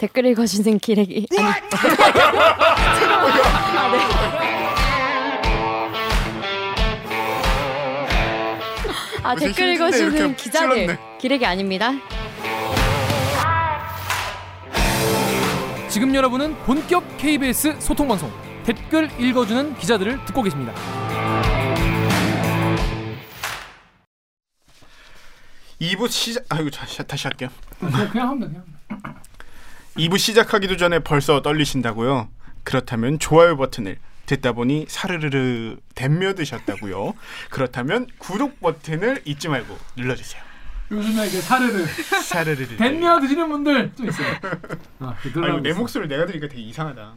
[0.00, 1.46] 댓글 읽어주는 기레기 아니
[3.76, 3.98] 아, 네.
[9.22, 10.98] 아 무슨 댓글 힘든데 읽어주는 기자들.
[11.18, 11.92] 기레기 아닙니다.
[15.90, 18.32] 지금 여러분은 본격 KBS 소통 방송
[18.64, 20.72] 댓글 읽어주는 기자들을 듣고 계십니다.
[25.78, 27.50] 이부 시작 아이고 다시, 다시 할게요.
[27.78, 28.46] 그냥, 그냥 하면 돼.
[28.46, 29.20] 그냥.
[29.96, 32.28] 2부 시작하기도 전에 벌써 떨리신다고요?
[32.62, 37.14] 그렇다면 좋아요 버튼을 듣다 보니 사르르르 댐며 드셨다고요?
[37.50, 40.40] 그렇다면 구독 버튼을 잊지 말고 눌러주세요.
[40.92, 42.76] 요즘에 이게 사르르 사르르르.
[42.76, 44.28] 댄며 드시는 분들 좀 있어요.
[45.00, 47.14] 아, 그 아이고 내 목소리를 내가 들으니까 되게 이상하다.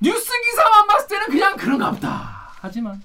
[0.00, 2.50] 뉴스 기사만 봤을 때는 그냥 그런가 보다.
[2.60, 3.00] 하지만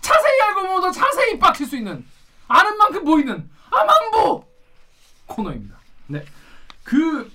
[0.00, 2.04] 자세히 알고 보면 더 자세히 빡칠 수 있는
[2.48, 4.46] 아는 만큼 보이는 아망보
[5.26, 5.76] 코너입니다.
[6.08, 6.22] 네,
[6.82, 7.30] 그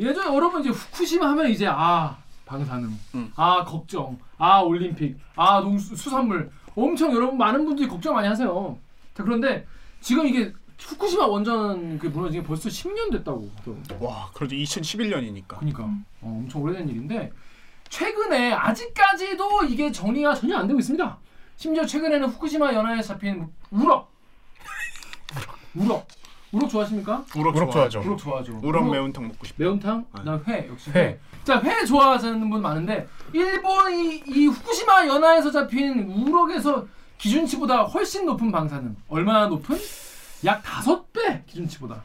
[0.00, 3.32] 예전에 여러분 이제 후쿠시마 하면 이제 아 방사능, 음.
[3.36, 8.78] 아 걱정, 아 올림픽, 아 농수 수산물 엄청 여러분 많은 분들이 걱정 많이 하세요.
[9.14, 9.66] 자 그런데
[10.00, 13.50] 지금 이게 후쿠시마 원전 그 무너진 게 벌써 10년 됐다고.
[14.00, 15.58] 와, 그래도 2011년이니까.
[15.58, 17.30] 그러니까 어, 엄청 오래된 일인데
[17.90, 21.18] 최근에 아직까지도 이게 정리가 전혀 안 되고 있습니다.
[21.56, 24.10] 심지어 최근에는 후쿠시마 연안에 잡힌 우럭,
[25.74, 26.08] 우럭,
[26.52, 27.24] 우럭 좋아하십니까?
[27.36, 27.88] 우럭, 우럭 좋아.
[27.88, 28.00] 좋아하죠.
[28.00, 28.60] 우럭 좋아하죠.
[28.62, 29.56] 우럭 매운탕 먹고 싶다.
[29.58, 30.18] 매운탕, 네.
[30.18, 31.00] 그다음 회 역시 회.
[31.00, 31.18] 회.
[31.44, 36.86] 자, 회 좋아하시는 분 많은데 일본이 이 후쿠시마 연안에서 잡힌 우럭에서
[37.18, 38.96] 기준치보다 훨씬 높은 방사능.
[39.08, 39.76] 얼마나 높은?
[40.44, 42.02] 약 다섯 배 기준치보다.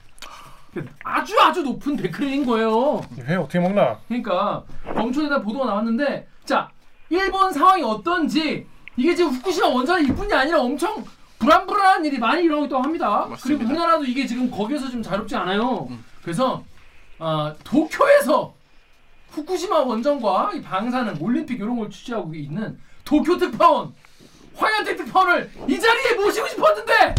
[1.06, 3.02] 아주 아주 높은 데 크레인 거예요.
[3.20, 3.98] 회 어떻게 먹나?
[4.10, 4.62] 그러니까
[4.94, 6.70] 검찰에다 보도가 나왔는데 자
[7.10, 11.02] 일본 상황이 어떤지 이게 지금 후쿠시마 원전이 일뿐이 아니라 엄청
[11.40, 13.26] 불안불안한 일이 많이 일어나고 있다고 합니다.
[13.30, 13.44] 맞습니다.
[13.44, 15.88] 그리고 우리나라도 이게 지금 거기에서 좀 자유롭지 않아요.
[16.24, 16.64] 그래서
[17.20, 18.54] 아, 도쿄에서
[19.32, 23.94] 후쿠시마 원전과 이 방사능 올림픽 이런 걸 취재하고 있는 도쿄 특파원
[24.56, 27.16] 황현택 특파원을 이 자리에 모시고 싶었는데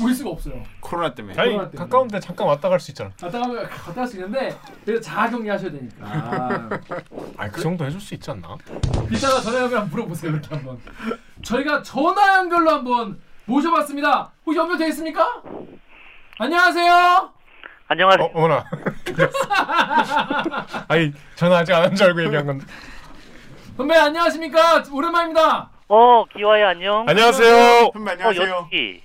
[0.00, 0.60] 모실 수가 없어요.
[0.80, 1.38] 코로나 때문에.
[1.40, 1.84] 아니 코로나 때문에.
[1.88, 3.10] 가까운데 잠깐 왔다 갈 수 있잖아.
[3.20, 6.68] 갔다 가면 갔다 갈 수 있는데 그래서 자가격리 하셔야 되니까.
[7.36, 8.56] 아그 정도 해줄 수 있지 않나?
[9.12, 10.78] 이따가 전화 연결 한번 물어보세요 이렇게 한번
[11.44, 15.42] 저희가 전화 연결로 한번 모셔봤습니다 혹시 연결돼 있습니까?
[16.38, 17.30] 안녕하세요
[17.86, 18.24] 안녕하세요.
[18.24, 18.64] 어 어머나.
[20.88, 22.64] 아니 전화 아직 안 한 줄 알고 얘기한 건데.
[23.76, 27.04] 선배 안녕하십니까 오랜만입니다 어, 기와야 안녕.
[27.06, 27.90] 안녕하세요.
[27.92, 28.48] 선배 어, 안녕하세요.
[28.48, 29.02] 연기.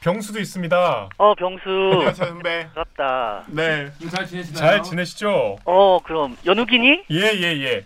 [0.00, 1.08] 병수도 있습니다.
[1.18, 1.68] 어, 병수.
[1.68, 2.68] 안녕하세요 선배.
[2.74, 3.44] 반갑다.
[3.48, 3.92] 네.
[4.10, 4.58] 잘 지내시나요?
[4.58, 5.58] 잘 지내시죠?
[5.66, 7.04] 어, 그럼 연욱이니?
[7.10, 7.84] 예예 예.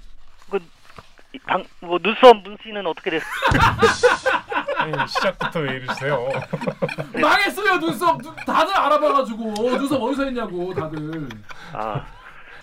[1.34, 3.26] 이 방, 뭐 눈썹 문신은 어떻게 됐어?
[4.82, 6.28] 아니, 시작부터 왜 이러세요?
[7.20, 11.28] 망했어요 눈썹 눈- 다들 알아봐가지고 눈썹 어디서 했냐고 다들
[11.72, 12.04] 아,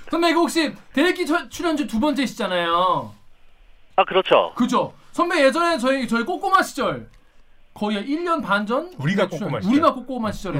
[0.10, 3.14] 선배 이거 혹시 대리기 처- 출연주 두 번째시잖아요
[3.96, 4.54] 아 그렇죠.
[4.56, 4.94] 그죠?
[5.12, 7.10] 선배 예전에 저희 저희 꼬꼬마 시절
[7.74, 8.92] 거의 1년 반 전?
[8.98, 9.72] 우리가 꼬꼬마 시절.
[9.74, 10.60] 우리가 꼬꼬마 시절에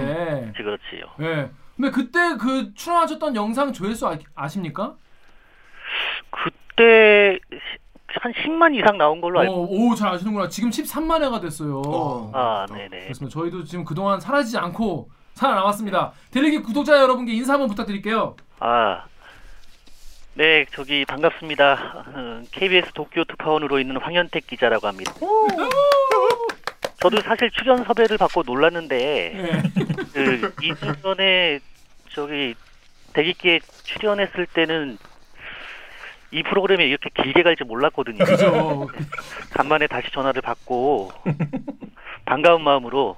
[0.54, 1.06] 그렇지, 그렇지요.
[1.22, 1.50] 예.
[1.76, 4.96] 근데 그때 그 출연하셨던 영상 조회수 아, 아십니까?
[6.32, 7.80] 그때 시-
[8.22, 9.54] 한 10만 이상 나온 걸로 알고.
[9.54, 10.50] 어, 오, 잘 아시는구나.
[10.50, 11.82] 지금 13만 회가 됐어요.
[11.86, 12.32] 어.
[12.34, 13.04] 아, 네 네.
[13.04, 13.34] 그렇습니다.
[13.34, 16.12] 저희도 지금 그동안 사라지지 않고 살아남았습니다.
[16.32, 18.36] 델리기 구독자 여러분께 인사 한번 부탁드릴게요.
[18.60, 19.04] 아,
[20.34, 22.04] 네, 저기 반갑습니다.
[22.08, 25.14] 어, KBS 도쿄 특파원으로 있는 황현택 기자라고 합니다.
[27.02, 29.84] 저도 사실 출연 섭외를 받고 놀랐는데 네.
[30.14, 31.60] 그 2주 전에
[32.10, 32.56] 저기
[33.14, 34.98] 대기기에 출연했을 때는
[36.32, 38.24] 이 프로그램이 이렇게 길게 갈지 몰랐거든요.
[38.24, 38.88] 그죠.
[39.52, 41.12] 간만에 다시 전화를 받고
[42.26, 43.18] 반가운 마음으로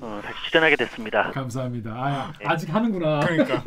[0.00, 1.30] 어, 다시 출연하게 됐습니다.
[1.32, 1.90] 감사합니다.
[1.90, 2.44] 아, 네.
[2.46, 3.20] 아직 하는구나.
[3.20, 3.62] 그러니까.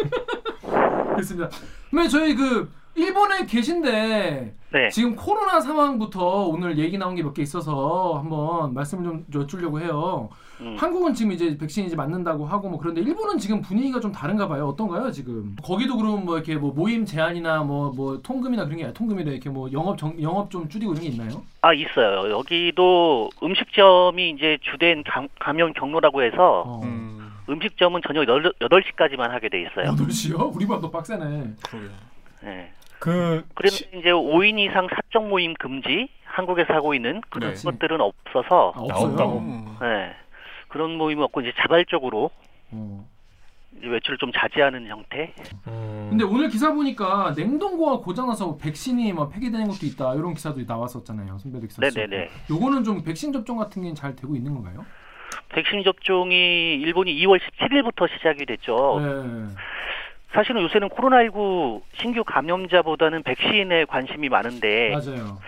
[1.17, 1.49] 됐습니다.
[1.89, 4.89] 근데 저희 그 일본에 계신데 네.
[4.89, 10.29] 지금 코로나 상황부터 오늘 얘기 나온 게 몇 개 있어서 한번 말씀을 좀 여쭈려고 해요.
[10.61, 10.75] 음.
[10.77, 14.67] 한국은 지금 이제 백신 이제 맞는다고 하고 뭐 그런데 일본은 지금 분위기가 좀 다른가 봐요.
[14.67, 15.55] 어떤가요 지금?
[15.63, 19.71] 거기도 그러면 뭐 이렇게 뭐 모임 제한이나 뭐 뭐 통금이나 그런 게 통금이라 이렇게 뭐
[19.71, 21.41] 영업 정, 영업 좀 줄이고 이런 게 있나요?
[21.61, 22.29] 아 있어요.
[22.31, 26.81] 여기도 음식점이 이제 주된 감, 감염 경로라고 해서 어.
[26.83, 27.31] 음.
[27.49, 29.95] 음식점은 저녁 8시까지만 하게 돼 있어요.
[29.95, 30.55] 8시요?
[30.55, 31.25] 우리보다 더 빡세네.
[31.69, 31.89] 그러게요.
[32.43, 32.71] 네.
[32.99, 37.61] 그 그러면 시- 이제 5인 이상 사적 모임 금지 한국에서 하고 있는 그런 네.
[37.63, 39.41] 것들은 없어서 아, 없어요.
[39.81, 40.11] 네.
[40.69, 42.31] 그런 모임이 없고 이제 자발적으로
[42.71, 43.05] 어.
[43.77, 45.33] 이제 외출을 좀 자제하는 형태.
[45.67, 51.37] 음, 근데 오늘 기사 보니까 냉동고가 고장나서 백신이 뭐 폐기되는 것도 있다 이런 기사도 나왔었잖아요.
[51.37, 51.81] 선배도 기사.
[51.81, 52.29] 네네네.
[52.49, 54.85] 요거는 좀 백신 접종 같은 게 잘 되고 있는 건가요?
[55.49, 58.99] 백신 접종이 일본이 2월 17일부터 시작이 됐죠.
[59.01, 59.53] 네.
[60.33, 65.39] 사실은 요새는 코로나19 신규 감염자보다는 백신에 관심이 많은데 맞아요.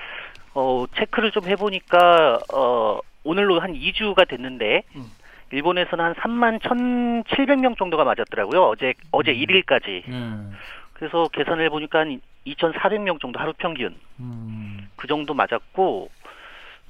[0.55, 5.05] 어, 체크를 좀 해보니까 어, 오늘로 한 2주가 됐는데 음.
[5.51, 8.63] 일본에서는 한 3만 1,700명 정도가 맞았더라고요.
[8.63, 10.03] 어제 어제 1일까지.
[10.07, 10.51] 네.
[10.93, 14.89] 그래서 계산을 해보니까 한 2,400명 정도 하루 평균 음.
[14.95, 16.09] 그 정도 맞았고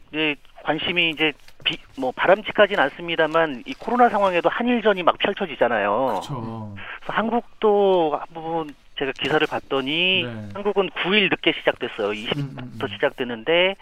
[0.10, 1.34] 이제 관심이 이제
[1.64, 6.22] 비, 뭐 바람직하진 않습니다만 이 코로나 상황에도 한일전이 막 펼쳐지잖아요.
[6.22, 6.76] 그래서
[7.08, 10.50] 한국도 한번 제가 기사를 봤더니 네.
[10.54, 12.12] 한국은 9일 늦게 시작됐어요.
[12.12, 12.88] 20부터 음, 음, 음.
[12.88, 13.76] 시작됐는데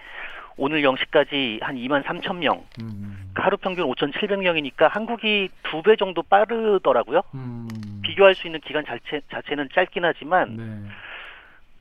[0.59, 2.65] 오늘 0시까지 한 2만 3천 명.
[2.81, 3.15] 음.
[3.35, 7.21] 하루 평균 5,700명이니까 한국이 두 배 정도 빠르더라고요.
[7.33, 7.67] 음.
[8.03, 10.89] 비교할 수 있는 기간 자체, 자체는 짧긴 하지만 네.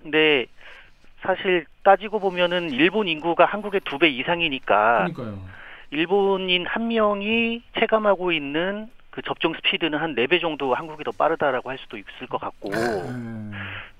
[0.02, 0.46] 근데
[1.22, 5.42] 사실 따지고 보면은 일본 인구가 한국의 두 배 이상이니까 그러니까요.
[5.90, 11.70] 일본인 한 명이 체감하고 있는 그 접종 스피드는 한 네 배 정도 한국이 더 빠르다라고
[11.70, 12.78] 할 수도 있을 것 같고 네.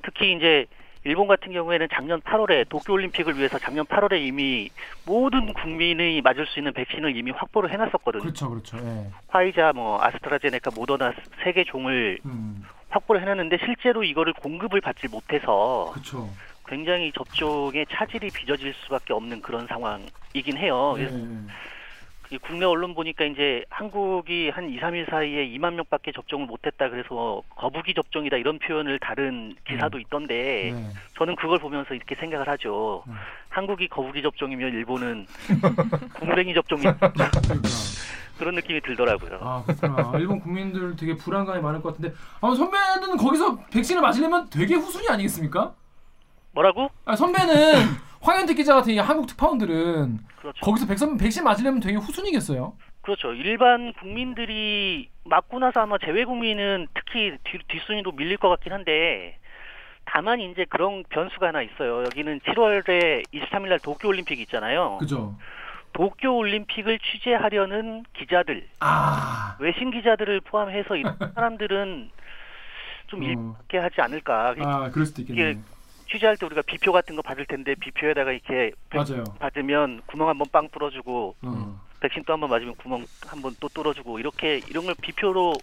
[0.03, 0.67] 특히 이제
[1.05, 4.69] 일본 같은 경우에는 작년 8월에 도쿄올림픽을 위해서 작년 8월에 이미
[5.07, 8.23] 모든 국민이 맞을 수 있는 백신을 이미 확보를 해놨었거든요.
[8.23, 8.79] 그렇죠, 그렇죠.
[8.79, 9.07] 예.
[9.29, 11.13] 화이자, 뭐 아스트라제네카, 모더나
[11.45, 12.63] 세 개 종을 음.
[12.91, 16.29] 확보를 해놨는데 실제로 이거를 공급을 받지 못해서 그렇죠.
[16.67, 20.95] 굉장히 접종에 차질이 빚어질 수밖에 없는 그런 상황이긴 해요.
[20.99, 21.09] 예.
[22.37, 27.95] 국내 언론 보니까 이제 한국이 한 2, 3일 사이에 2만 명밖에 접종을 못했다 그래서 거북이
[27.95, 30.91] 접종이다 이런 표현을 다른 기사도 있던데 네.
[31.17, 33.03] 저는 그걸 보면서 이렇게 생각을 하죠.
[33.07, 33.15] 음.
[33.49, 35.27] 한국이 거북이 접종이면 일본은
[36.15, 37.31] 곰뱅이 접종이 그러니까.
[38.39, 39.39] 그런 느낌이 들더라고요.
[39.43, 40.13] 아 그렇구나.
[40.19, 42.15] 일본 국민들 되게 불안감이 많을 것 같은데.
[42.41, 45.75] 아 선배는 거기서 백신을 맞으려면 되게 후순위 아니겠습니까?
[46.53, 46.91] 뭐라고?
[47.05, 50.61] 아 선배는 황현택 기자 같은 이 한국 특파원들은 그렇죠.
[50.65, 52.75] 거기서 백선 백신 맞으려면 되게 후순위겠어요.
[53.03, 53.33] 그렇죠.
[53.33, 59.39] 일반 국민들이 맞고 나서 아마 재외 국민은 특히 뒤, 뒷순위로 밀릴 것 같긴 한데
[60.05, 62.05] 다만 이제 그런 변수가 하나 있어요.
[62.05, 64.99] 여기는 7월에 23일 날 도쿄 올림픽이 있잖아요.
[64.99, 65.37] 그죠?
[65.93, 69.57] 도쿄 올림픽을 취재하려는 기자들, 아.
[69.59, 72.11] 외신 기자들을 포함해서 이런 사람들은
[73.09, 73.25] 좀 어.
[73.25, 74.55] 일밖에 하지 않을까.
[74.61, 75.51] 아 그럴 수도 있겠네.
[75.51, 75.59] 이게
[76.11, 79.25] 취재할 때 우리가 비표 같은 거 받을 텐데 비표에다가 이렇게 맞아요.
[79.39, 81.81] 받으면 구멍 한번 빵 뚫어주고 어.
[82.01, 85.55] 백신 또 한번 맞으면 구멍 한번 또 뚫어주고 이렇게 이런 걸 비표로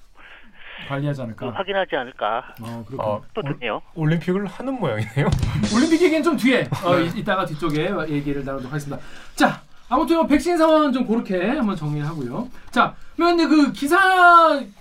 [0.88, 1.52] 관리하지 그 않을까.
[1.52, 3.00] 확인하지 않을까 어 그렇군.
[3.00, 3.82] 어, 또 드네요.
[3.96, 5.26] 올림픽을 하는 모양이네요.
[5.76, 9.02] 올림픽 얘기는 좀 뒤에 어, 이- 이따가 뒤쪽에 얘기를 나누도록 하겠습니다.
[9.36, 12.50] 자, 아무튼 뭐 백신 상황은 좀 그렇게 한번 정리를 하고요.
[12.72, 13.98] 자, 그런데 그 기사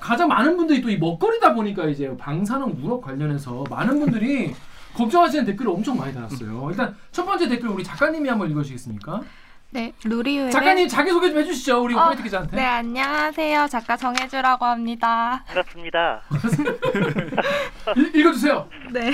[0.00, 4.52] 가장 많은 분들이 또 이 먹거리다 보니까 이제 방사능 우럭 관련해서 많은 분들이
[4.94, 6.68] 걱정하시는 댓글을 엄청 많이 달았어요.
[6.70, 9.22] 일단 첫 번째 댓글 우리 작가님이 한번 읽어주시겠습니까?
[9.70, 11.82] 네, 루리우의 작가님 자기 소개 좀 해주시죠.
[11.82, 12.56] 우리 어, 코미디 기자한테.
[12.56, 13.66] 네, 안녕하세요.
[13.68, 15.42] 작가 정혜주라고 합니다.
[15.48, 16.22] 반갑습니다.
[17.96, 18.68] 읽, 읽어주세요.
[18.92, 19.12] 네.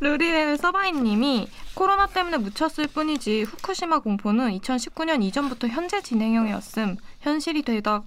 [0.00, 6.96] 루리웨 서바이님이 코로나 때문에 묻혔을 뿐이지 후쿠시마 공포는 2019년 이전부터 현재 진행형이었음.
[7.20, 8.02] 현실이 되다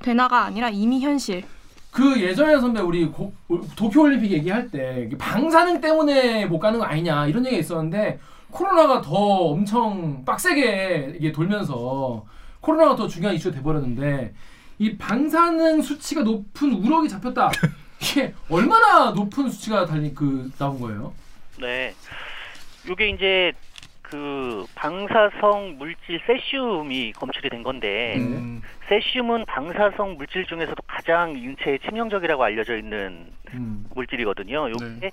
[0.00, 1.44] 되나가 아니라 이미 현실.
[1.94, 3.32] 그 예전에 선배 우리 고,
[3.76, 8.18] 도쿄올림픽 얘기할 때 방사능 때문에 못 가는 거 아니냐 이런 얘기가 있었는데
[8.50, 12.26] 코로나가 더 엄청 빡세게 이게 돌면서
[12.60, 14.34] 코로나가 더 중요한 이슈가 돼버렸는데
[14.80, 17.52] 이 방사능 수치가 높은 우럭이 잡혔다
[18.02, 21.12] 이게 얼마나 높은 수치가 달리 그 나온 거예요?
[21.60, 21.94] 네.
[22.88, 23.52] 요게 이제
[24.04, 32.44] 그 방사성 물질 세슘이 검출이 된 건데 음, 세슘은 방사성 물질 중에서도 가장 인체에 치명적이라고
[32.44, 33.86] 알려져 있는 음.
[33.94, 34.68] 물질이거든요.
[34.70, 35.10] 요게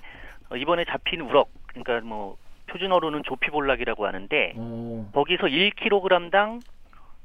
[0.50, 5.10] 어, 이번에 잡힌 우럭 그러니까 뭐 표준어로는 조피볼락이라고 하는데 어.
[5.14, 6.60] 거기서 1kg당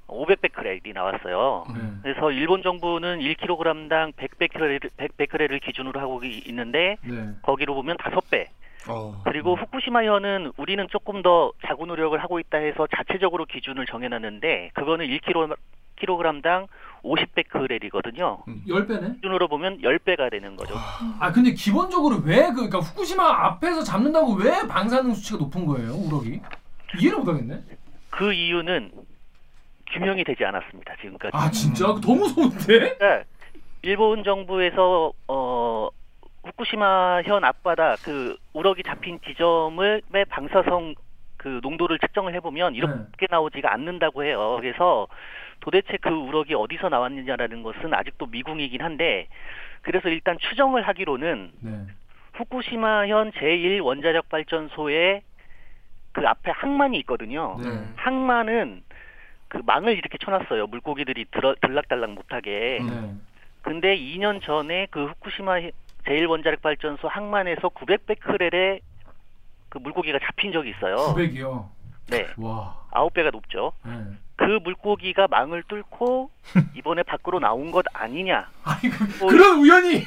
[0.08, 1.66] 500베크렐이 나왔어요.
[1.76, 1.82] 네.
[2.02, 7.28] 그래서 일본 정부는 1kg당 100베크렐, 100베크렐을 기준으로 하고 이- 있는데 네.
[7.42, 8.48] 거기로 보면 5배.
[8.90, 9.22] 어.
[9.26, 16.68] 그리고 후쿠시마현은 우리는 조금 더 자구 노력을 하고 있다 해서 자체적으로 기준을 정해놨는데 그거는 1kg당
[17.04, 18.44] 50베크렐이거든요.
[18.68, 19.16] 10배네?
[19.16, 20.76] 기준으로 보면 10배가 되는 거죠.
[21.20, 26.40] 아 근데 기본적으로 왜그 그러니까 후쿠시마 앞에서 잡는다고 왜 방사능 수치가 높은 거예요 우럭이?
[27.00, 27.62] 이해를 못하겠네.
[28.10, 28.92] 그 이유는
[29.94, 30.96] 규명이 되지 않았습니다.
[31.02, 31.36] 지금까지.
[31.36, 32.96] 아 진짜 더 무서운데?
[32.98, 33.24] 그러니까
[33.82, 35.90] 일본 정부에서 어
[36.48, 40.96] 후쿠시마 현 앞바다 그 우럭이 잡힌 지점을 의 방사성
[41.38, 44.58] 그 농도를 측정을 해보면 이렇게 나오지가 않는다고 해요.
[44.60, 45.08] 그래서
[45.60, 49.28] 도대체 그 우럭이 어디서 나왔느냐라는 것은 아직도 미궁이긴 한데
[49.82, 51.86] 그래서 일단 추정을 하기로는 네.
[52.34, 55.22] 후쿠시마현 제1 원자력 발전소에
[56.12, 57.58] 그 앞에 항만이 있거든요.
[57.64, 57.70] 네.
[57.96, 58.84] 항만은
[59.48, 60.68] 그 망을 이렇게 쳐놨어요.
[60.68, 62.80] 물고기들이 들어, 들락달락 못하게.
[62.82, 63.14] 네.
[63.62, 65.60] 근데 2년 전에 그 후쿠시마
[66.08, 68.80] 제1원자력 발전소 항만에서 900베크렐의
[69.70, 70.96] 그 물고기가 잡힌 적이 있어요.
[70.96, 71.68] 900이요.
[72.10, 72.78] 네, 와.
[72.92, 73.74] 9배가 높죠.
[73.86, 73.92] 네.
[74.38, 76.30] 그 물고기가 망을 뚫고
[76.76, 80.06] 이번에 밖으로 나온 것 아니냐 아니 그, 뭐 그런 우연이.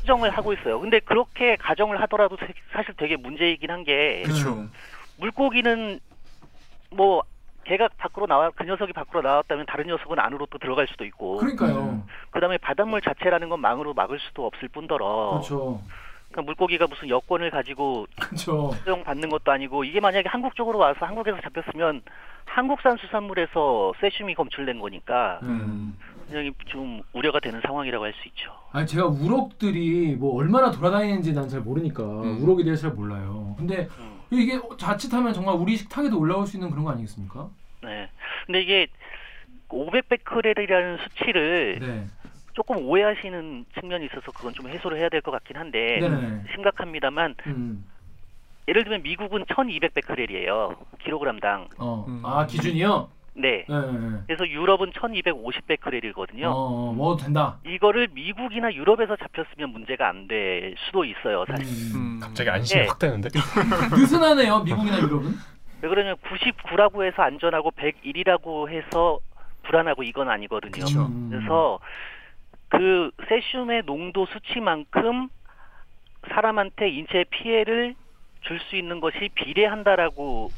[0.00, 0.80] 수정을 하고 있어요.
[0.80, 4.66] 근데 그렇게 가정을 하더라도 사- 사실 되게 문제이긴 한게 그렇죠.
[5.18, 6.00] 물고기는
[6.90, 7.22] 뭐
[7.66, 12.02] 걔가 밖으로 나와 그 녀석이 밖으로 나왔다면 다른 녀석은 안으로 또 들어갈 수도 있고 그러니까요.
[12.30, 15.80] 그다음에 바닷물 자체라는 건 망으로 막을 수도 없을 뿐더러 그렇죠.
[16.30, 18.70] 그러니까 물고기가 무슨 여권을 가지고 그렇죠.
[18.84, 22.02] 수용 받는 것도 아니고 이게 만약에 한국 쪽으로 와서 한국에서 잡혔으면
[22.44, 25.96] 한국산 수산물에서 세슘이 검출된 거니까 음.
[26.26, 28.52] 굉장히 좀 우려가 되는 상황이라고 할 수 있죠.
[28.72, 32.38] 아니 제가 우럭들이 뭐 얼마나 돌아다니는지 난 잘 모르니까 음.
[32.42, 33.54] 우럭에 대해서 잘 몰라요.
[33.58, 37.48] 근데 음, 이게 자칫하면 정말 우리 식탁에도 올라올 수 있는 그런 거 아니겠습니까?
[37.82, 38.08] 네.
[38.46, 38.86] 근데 이게
[39.68, 42.06] 500베크렐이라는 수치를 네.
[42.54, 46.44] 조금 오해하시는 측면이 있어서 그건 좀 해소를 해야 될 것 같긴 한데 네네.
[46.54, 47.84] 심각합니다만 음.
[48.68, 50.76] 예를 들면 미국은 1200베크렐이에요.
[51.00, 51.68] 킬로그램당.
[51.78, 52.04] 어.
[52.08, 52.22] 음.
[52.24, 53.08] 아 기준이요?
[53.38, 53.64] 네.
[53.68, 53.80] 네.
[53.80, 53.92] 네.
[53.92, 54.18] 네.
[54.26, 56.44] 그래서 유럽은 1250베크렐이거든요.
[56.44, 57.58] 어, 어, 먹어도 된다.
[57.66, 61.66] 이거를 미국이나 유럽에서 잡혔으면 문제가 안 될 수도 있어요, 사실.
[61.94, 62.16] 음.
[62.16, 62.20] 음.
[62.20, 62.88] 갑자기 안심이 네.
[62.88, 63.28] 확 되는데.
[63.92, 65.34] 느슨하네요, 미국이나 유럽은.
[65.82, 69.18] 왜 그러냐면 99라고 해서 안전하고 101이라고 해서
[69.64, 70.84] 불안하고 이건 아니거든요.
[70.84, 71.02] 그쵸.
[71.06, 71.28] 음.
[71.30, 71.78] 그래서
[72.68, 75.28] 그 세슘의 농도 수치만큼
[76.28, 77.94] 사람한테 인체 피해를
[78.42, 80.50] 줄 수 있는 것이 비례한다라고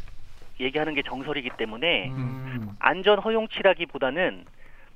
[0.60, 2.70] 얘기하는 게 정설이기 때문에 음.
[2.78, 4.44] 안전 허용치라기보다는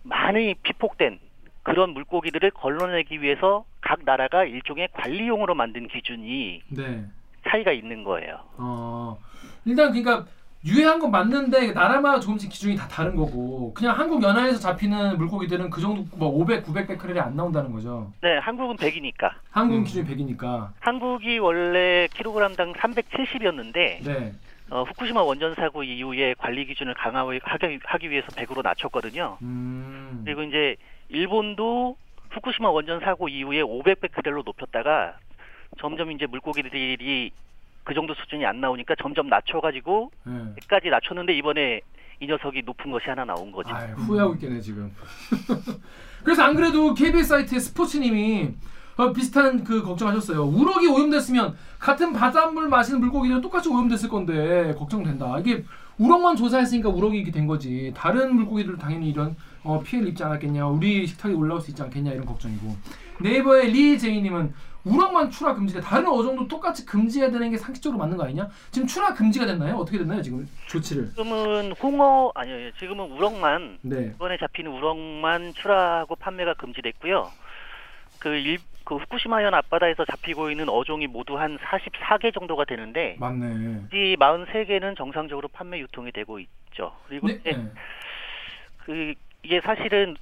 [0.02, 1.18] 많이 피폭된
[1.62, 7.04] 그런 물고기들을 걸러내기 위해서 각 나라가 일종의 관리용으로 만든 기준이 네.
[7.48, 8.38] 차이가 있는 거예요.
[8.56, 9.18] 어.
[9.64, 10.26] 일단 그러니까
[10.64, 15.80] 유해한 건 맞는데 나라마다 조금씩 기준이 다 다른 거고 그냥 한국 연안에서 잡히는 물고기들은 그
[15.80, 18.12] 정도 뭐 500, 900 베크렐이 안 나온다는 거죠.
[18.22, 19.32] 네, 한국은 100이니까.
[19.50, 19.84] 한국 음.
[19.84, 20.68] 기준이 100이니까.
[20.78, 24.32] 한국이 원래 킬로그램당 370이었는데 네.
[24.72, 27.40] 어, 후쿠시마 원전 사고 이후에 관리 기준을 강화하기
[27.84, 29.36] 하기 위해서 100으로 낮췄거든요.
[29.42, 30.22] 음.
[30.24, 30.76] 그리고 이제
[31.10, 31.98] 일본도
[32.30, 35.18] 후쿠시마 원전 사고 이후에 500베크렐로 높였다가
[35.78, 37.32] 점점 이제 물고기들이
[37.84, 40.32] 그 정도 수준이 안 나오니까 점점 낮춰가지고 네.
[40.60, 41.82] 100까지 낮췄는데 이번에
[42.20, 43.52] 이 녀석이 높은 것이 하나 나온.
[43.66, 44.90] 아, 후회하고 있겠네 지금.
[46.24, 48.52] 그래서 안 그래도 KBS 사이트에 스포츠님이 어,
[49.10, 50.44] 비슷한 그 걱정하셨어요.
[50.44, 55.38] 우럭이 오염됐으면 같은 바닷물 마시는 물고기들은 똑같이 오염됐을 건데 걱정된다.
[55.40, 55.64] 이게
[55.98, 57.92] 우럭만 조사했으니까 우럭이 이렇게 된 거지.
[57.96, 60.66] 다른 물고기들 당연히 이런 어, 피해를 입지 않았겠냐.
[60.68, 62.76] 우리 식탁에 올라올 수 있지 않겠냐 이런 걱정이고.
[63.20, 64.52] 네이버의 리제이님은
[64.84, 68.48] 우럭만 출하 금지돼 다른 어종도 똑같이 금지해야 되는 게 상식적으로 맞는 거 아니냐?
[68.72, 69.76] 지금 출하 금지가 됐나요?
[69.76, 71.10] 어떻게 됐나요 지금 조치를?
[71.10, 74.12] 지금은 홍어 아니요 지금은 우럭만 네.
[74.16, 77.30] 이번에 잡히는 우럭만 출하하고 판매가 금지됐고요.
[78.18, 83.88] 그, 일, 그 후쿠시마현 앞바다에서 잡히고 있는 어종이 모두 한 44개 정도가 되는데 맞네.
[83.92, 86.92] 이 43개는 정상적으로 판매 유통이 되고 있죠.
[87.06, 87.34] 그리고 네.
[87.34, 87.70] 이제 네.
[88.78, 90.16] 그 이게 사실은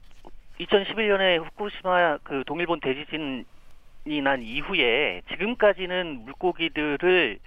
[0.61, 7.39] 2011년에 후쿠시마 그 동일본 대지진이 난 이후에 지금까지는 물고기들을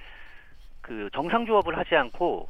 [0.81, 2.49] 그 정상 조업을 하지 않고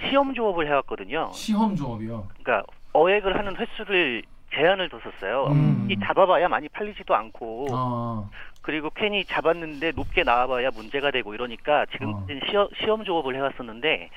[0.00, 1.30] 시험 조업을 해왔거든요.
[1.32, 2.28] 시험 조업이요.
[2.42, 4.22] 그러니까 어획을 하는 횟수를
[4.54, 5.46] 제한을 뒀었어요.
[5.52, 5.88] 음.
[5.90, 8.28] 이 잡아봐야 많이 팔리지도 않고 아.
[8.62, 12.26] 그리고 괜히 잡았는데 높게 나와봐야 문제가 되고 이러니까 지금 어.
[12.48, 14.10] 시험, 시험 조업을 해왔었는데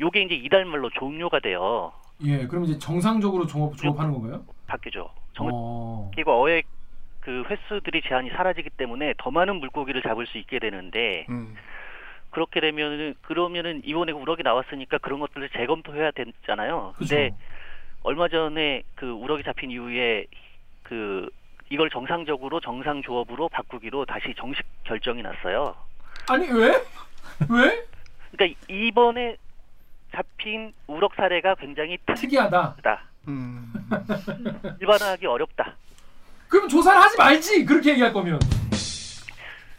[0.00, 1.92] 요게 이제 이달 말로 종료가 돼요.
[2.24, 4.42] 예, 그럼 이제 정상적으로 종업 조업하는 건가요?
[4.66, 5.10] 바뀌죠.
[5.34, 6.10] 정, 어.
[6.14, 6.66] 그리고 어획
[7.20, 11.54] 그 횟수들이 제한이 사라지기 때문에 더 많은 물고기를 잡을 수 있게 되는데 음.
[12.30, 16.92] 그렇게 되면은 그러면은 이번에 우럭이 나왔으니까 그런 것들을 재검토해야 되잖아요.
[16.96, 17.30] 근데
[18.04, 20.26] 얼마 전에 그 우럭이 잡힌 이후에
[20.82, 21.28] 그
[21.70, 25.74] 이걸 정상적으로 정상 조업으로 바꾸기로 다시 정식 결정이 났어요.
[26.28, 26.84] 아니 왜?
[27.48, 27.86] 왜?
[28.30, 29.36] 그러니까 이번에
[30.12, 32.76] 잡힌 우럭 사례가 굉장히 특이하다.
[33.26, 33.72] 음.
[34.80, 35.74] 일반화하기 어렵다.
[36.48, 37.64] 그럼 조사를 하지 말지.
[37.64, 38.38] 그렇게 얘기할 거면.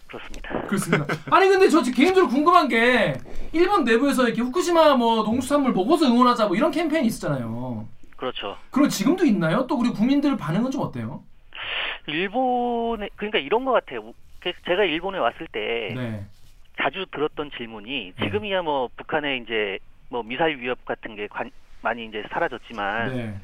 [0.07, 0.61] 그렇습니다.
[0.63, 1.05] 그렇습니다.
[1.29, 3.13] 아니 근데 저 개인적으로 궁금한 게
[3.51, 7.87] 일본 내부에서 이렇게 후쿠시마 뭐 농수산물 먹어서 응원하자 뭐 이런 캠페인이 있었잖아요.
[8.15, 8.57] 그렇죠.
[8.71, 9.65] 그럼 지금도 있나요?
[9.67, 11.23] 또 우리 국민들 반응은 좀 어때요?
[12.07, 14.13] 일본에 그러니까 이런 것 같아요.
[14.39, 16.25] 그 제가 일본에 왔을 때 네.
[16.81, 19.79] 자주 들었던 질문이 지금이야 뭐 북한의 이제
[20.09, 23.35] 뭐 미사일 위협 같은 게 관- 많이 이제 사라졌지만 네.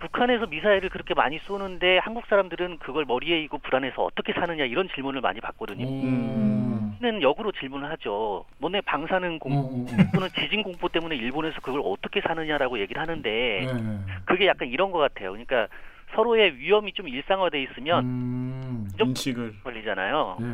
[0.00, 5.20] 북한에서 미사일을 그렇게 많이 쏘는데 한국 사람들은 그걸 머리에 이고 불안해서 어떻게 사느냐 이런 질문을
[5.20, 5.86] 많이 받거든요.
[5.86, 6.71] 음.
[7.02, 8.44] 는 역으로 질문을 하죠.
[8.58, 10.10] 뭐내 방사능 어, 공포 어, 어.
[10.14, 13.98] 또는 지진 공포 때문에 일본에서 그걸 어떻게 사느냐라고 얘기를 하는데 네.
[14.24, 15.30] 그게 약간 이런 것 같아요.
[15.32, 15.66] 그러니까
[16.14, 18.88] 서로의 위험이 좀 일상화돼 있으면 음.
[18.96, 20.36] 좀- 인식을 걸리잖아요.
[20.40, 20.46] 네.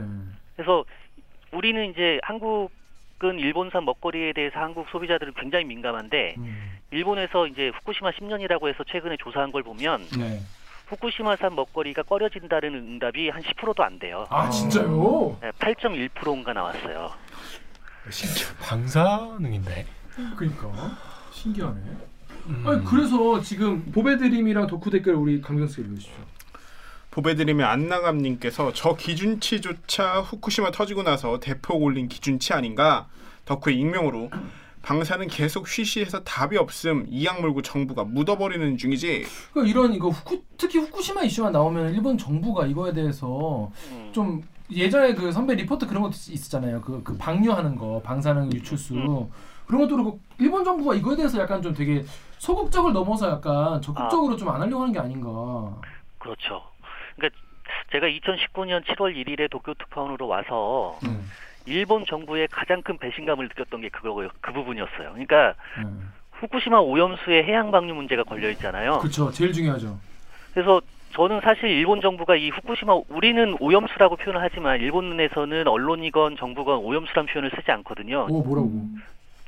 [0.57, 0.85] 그래서
[1.53, 2.71] 우리는 이제 한국
[3.25, 6.79] 은 일본산 먹거리에 대해서 한국 소비자들은 굉장히 민감한데 음.
[6.93, 10.39] 일본에서 이제 후쿠시마 10년이라고 해서 최근에 조사한 걸 보면 네.
[10.89, 14.27] 후쿠시마산 먹거리가 꺼려진다는 응답이 한 10%도 안 돼요.
[14.31, 15.39] 아 진짜요?
[15.41, 17.11] 네, 8.1%인가 나왔어요.
[18.11, 19.87] 신기한 방사능인데.
[20.37, 20.97] 그러니까
[21.31, 21.81] 신기하네.
[22.47, 22.65] 음.
[22.67, 26.25] 아니 그래서 지금 보배드림이랑 덕후 댓글 우리 강경수 읽으십시오.
[27.11, 33.09] 보배드림의 안나감님께서 저 기준치조차 후쿠시마 터지고 나서 대폭 올린 기준치 아닌가
[33.45, 34.31] 덕후의 익명으로
[34.89, 40.79] 방사는 계속 쉬쉬해서 답이 없음 이악 물고 정부가 묻어버리는 중이지 그 이런 이거 후쿠, 특히
[40.79, 44.11] 후쿠시마 이슈가 나오면 일본 정부가 이거에 대해서 음.
[44.13, 44.43] 좀
[44.73, 46.81] 예전에 그 선배 리포트 그런 것도 있었잖아요.
[46.81, 49.29] 그, 그 방류하는 거, 방사능 유출수
[49.67, 52.03] 그런 것도 그렇고 일본 정부가 이거에 대해서 약간 좀 되게
[52.39, 55.29] 소극적을 넘어서 약간 적극적으로 좀안 하려고 하는 게 아닌가.
[56.19, 56.63] 그렇죠.
[57.17, 57.39] 그러니까
[57.93, 61.29] 제가 2019년 7월 1일에 도쿄 특파원으로 와서 음.
[61.69, 64.29] 일본 정부의 가장 큰 배신감을 느꼈던 게 그거고요.
[64.41, 65.11] 그 부분이었어요.
[65.13, 66.11] 그러니까 음.
[66.33, 68.99] 후쿠시마 오염수에 해양 방류 문제가 걸려 있잖아요.
[68.99, 69.31] 그렇죠.
[69.31, 69.99] 제일 중요하죠.
[70.55, 70.81] 그래서
[71.15, 77.51] 저는 사실 일본 정부가 이 후쿠시마 우리는 오염수라고 표현을 하지만 일본에서는 언론이건 정부건 오염수란 표현을
[77.57, 78.27] 쓰지 않거든요.
[78.29, 78.71] 오 뭐라고?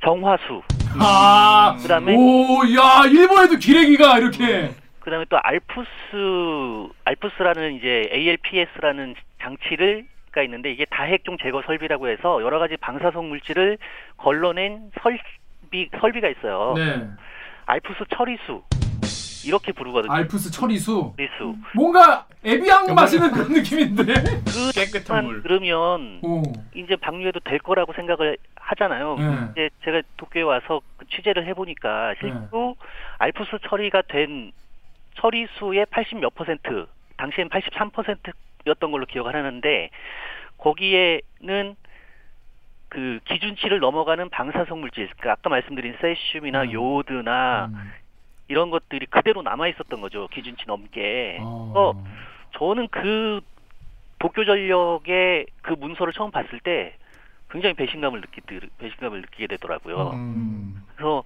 [0.02, 0.62] 정화수.
[0.98, 4.70] 아, 그다음에 오, 야, 일본에도 기레기가 이렇게.
[5.00, 12.58] 그다음에 또 알프스 알프스라는 이제 ALPS라는 장치를 가 있는데 이게 다핵종 제거 설비라고 해서 여러
[12.58, 13.78] 가지 방사성 물질을
[14.16, 16.74] 걸러낸 설비 설비가 있어요.
[16.76, 17.08] 네.
[17.66, 18.62] 알프스 처리수
[19.44, 20.12] 이렇게 부르거든요.
[20.12, 21.14] 알프스 처리수.
[21.16, 21.56] 처리수.
[21.74, 24.04] 뭔가 에비앙 마시는 그런 느낌인데.
[24.04, 25.34] 그 깨끗한 물.
[25.34, 26.42] 만 들으면 오.
[26.74, 29.16] 이제 방류해도 될 거라고 생각을 하잖아요.
[29.16, 29.48] 네.
[29.52, 32.76] 이제 제가 도쿄에 와서 그 취재를 해보니까 실제로
[33.18, 34.52] 알프스 처리가 된
[35.14, 38.32] 처리수의 80 몇 퍼센트, 당시엔 83%
[38.66, 39.90] 였던 걸로 기억을 하는데
[40.58, 41.76] 거기에는
[42.88, 46.72] 그 기준치를 넘어가는 방사성 물질, 그 아까 말씀드린 세슘이나 음.
[46.72, 47.92] 요오드나 음.
[48.48, 50.28] 이런 것들이 그대로 남아 있었던 거죠.
[50.28, 51.38] 기준치 넘게.
[51.40, 51.72] 어.
[51.74, 52.04] 어.
[52.58, 53.40] 저는 그
[54.18, 56.96] 도쿄 전력의 그 문서를 처음 봤을 때
[57.50, 58.40] 굉장히 배신감을 느끼
[58.78, 60.10] 배신감을 느끼게 되더라고요.
[60.10, 60.84] 음.
[60.96, 61.22] 그래서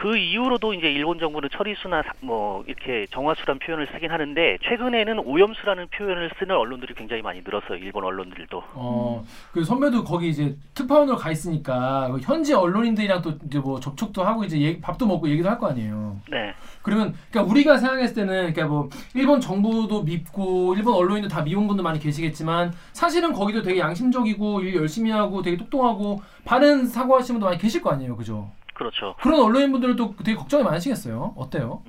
[0.00, 5.88] 그 이후로도 이제 일본 정부는 처리수나 사- 뭐 이렇게 정화수란 표현을 쓰긴 하는데 최근에는 오염수라는
[5.88, 7.76] 표현을 쓰는 언론들이 굉장히 많이 늘었어요.
[7.76, 8.62] 일본 언론들도.
[8.72, 14.24] 어, 그 선배도 거기 이제 특파원으로 가 있으니까 그 현지 언론인들이랑 또 이제 뭐 접촉도
[14.24, 16.16] 하고 이제 얘기- 밥도 먹고 얘기도 할 거 아니에요.
[16.30, 16.54] 네.
[16.80, 21.82] 그러면 그러니까 우리가 생각했을 때는 그러니까 뭐 일본 정부도 밉고 일본 언론인도 다 미운 분들
[21.84, 27.58] 많이 계시겠지만 사실은 거기도 되게 양심적이고 일 열심히 하고 되게 똑똑하고 바른 사고하시는 분도 많이
[27.60, 28.50] 계실 거 아니에요, 그죠?
[28.80, 29.14] 그렇죠.
[29.20, 31.34] 그런 언론인분들도 되게 걱정이 많으시겠어요.
[31.36, 31.82] 어때요?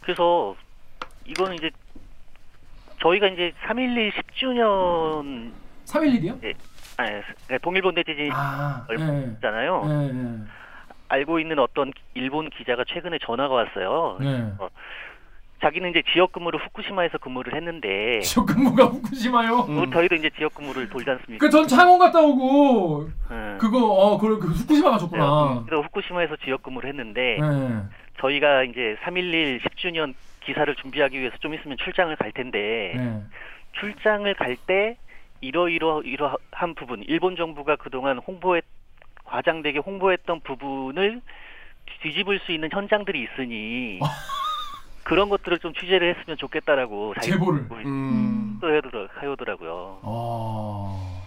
[0.00, 0.56] 그래서
[1.26, 1.70] 이거는 이제
[3.02, 5.52] 저희가 이제 3.11 10주년
[5.84, 6.54] 3.11이요?
[6.96, 9.32] 아니, 동일본 대지진 아, 예.
[9.34, 9.82] 있잖아요.
[9.86, 10.38] 예, 예.
[11.08, 14.16] 알고 있는 어떤 일본 기자가 최근에 전화가 왔어요.
[14.18, 14.50] 네.
[15.60, 19.66] 자기는 이제 지역 근무를 후쿠시마에서 근무를 했는데 지역 근무가 후쿠시마요?
[19.68, 19.74] 음.
[19.74, 21.44] 뭐 저희도 이제 지역 근무를 돌지 않습니까?
[21.44, 23.56] 그 전 창원 갔다 오고 예.
[23.58, 25.64] 그거 어 그, 그 후쿠시마 가셨구나.
[25.66, 27.82] 그래서 후쿠시마에서 지역 근무를 했는데 네.
[28.20, 33.22] 저희가 이제 3.11 10주년 기사를 준비하기 위해서 좀 있으면 출장을 갈 텐데 네.
[33.80, 34.96] 출장을 갈 때
[35.40, 38.64] 이러이러 이러한 부분 일본 정부가 그동안 홍보했
[39.24, 41.20] 과장되게 홍보했던 부분을
[42.02, 43.98] 뒤집을 수 있는 현장들이 있으니
[45.08, 47.66] 그런 것들을 좀 취재를 했으면 좋겠다라고 제보를.
[47.86, 48.58] 음.
[48.60, 49.98] 또 해오더라- 해오더라고요.
[50.02, 51.18] 어.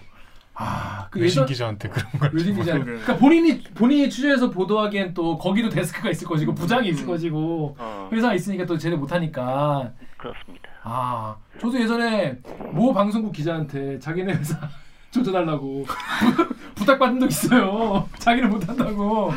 [0.54, 2.30] 아, 그 외신 예전 기자한테 그런 걸.
[2.34, 2.78] 외신 기자.
[2.78, 8.36] 그러니까 본인이 본인이 취재해서 보도하기엔 또 거기도 데스크가 있을 것이고 부장이 있을 것이고 어, 회사가
[8.36, 9.92] 있으니까 또 쟤네 못 하니까.
[10.18, 10.70] 그렇습니다.
[10.84, 12.38] 아, 저도 예전에
[12.74, 14.60] 모 방송국 기자한테 자기네 회사
[15.10, 15.86] 조져달라고
[16.76, 18.08] 부탁받은 적 있어요.
[18.20, 19.32] 자기는 못 한다고.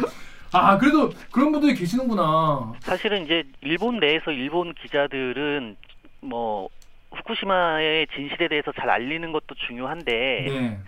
[0.55, 2.73] 아, 그래도 그런 분들이 계시는구나.
[2.81, 5.77] 사실은 이제 일본 내에서 일본 기자들은
[6.21, 6.69] 뭐
[7.13, 10.13] 후쿠시마의 진실에 대해서 잘 알리는 것도 중요한데
[10.49, 10.79] 네.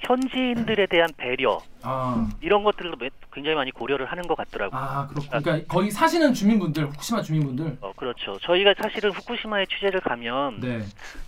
[0.00, 4.78] 현지인들에 대한 배려 아, 이런 것들도 매- 굉장히 많이 고려를 하는 것 같더라고요.
[4.78, 5.26] 아, 그렇고.
[5.28, 7.78] 그러니까 거기 사시는 주민분들, 후쿠시마 주민분들.
[7.80, 8.38] 어, 그렇죠.
[8.40, 10.80] 저희가 사실은 후쿠시마에 취재를 가면 네.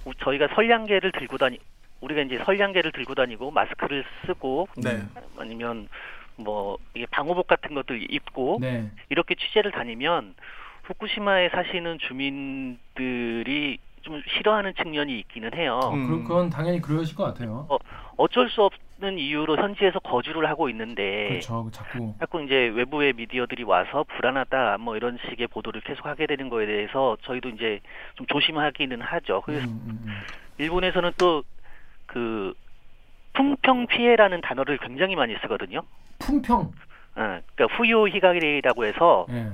[0.05, 1.59] 우- 저희가 선량계를 들고 다니
[2.03, 5.03] 우리가 이제 선량계를 들고 다니고 마스크를 쓰고 네.
[5.39, 5.89] 아니면
[6.37, 8.91] 뭐 이게 방호복 같은 것들 입고 네.
[9.09, 10.35] 이렇게 취재를 다니면
[10.85, 15.81] 후쿠시마에 사시는 주민들이 좀 싫어하는 측면이 있기는 해요.
[15.93, 16.07] 음.
[16.09, 17.67] 그- 그건 당연히 그러실 것 같아요.
[18.17, 18.73] 어쩔 수 없,
[19.03, 21.69] 이유로 현지에서 거주를 하고 있는데 그렇죠.
[21.71, 26.65] 자꾸 자꾸 이제 외부의 미디어들이 와서 불안하다 뭐 이런 식의 보도를 계속 하게 되는 거에
[26.65, 27.81] 대해서 저희도 이제
[28.15, 29.37] 좀 조심하기는 하죠.
[29.37, 30.07] 음, 그래서 음, 음.
[30.57, 32.55] 일본에서는 또그
[33.41, 35.83] 풍평 피해라는 단어를 굉장히 많이 쓰거든요.
[36.19, 36.61] 품평.
[36.61, 36.71] 어,
[37.55, 37.67] 그러니까
[38.09, 39.49] 히가리라고 해서 예.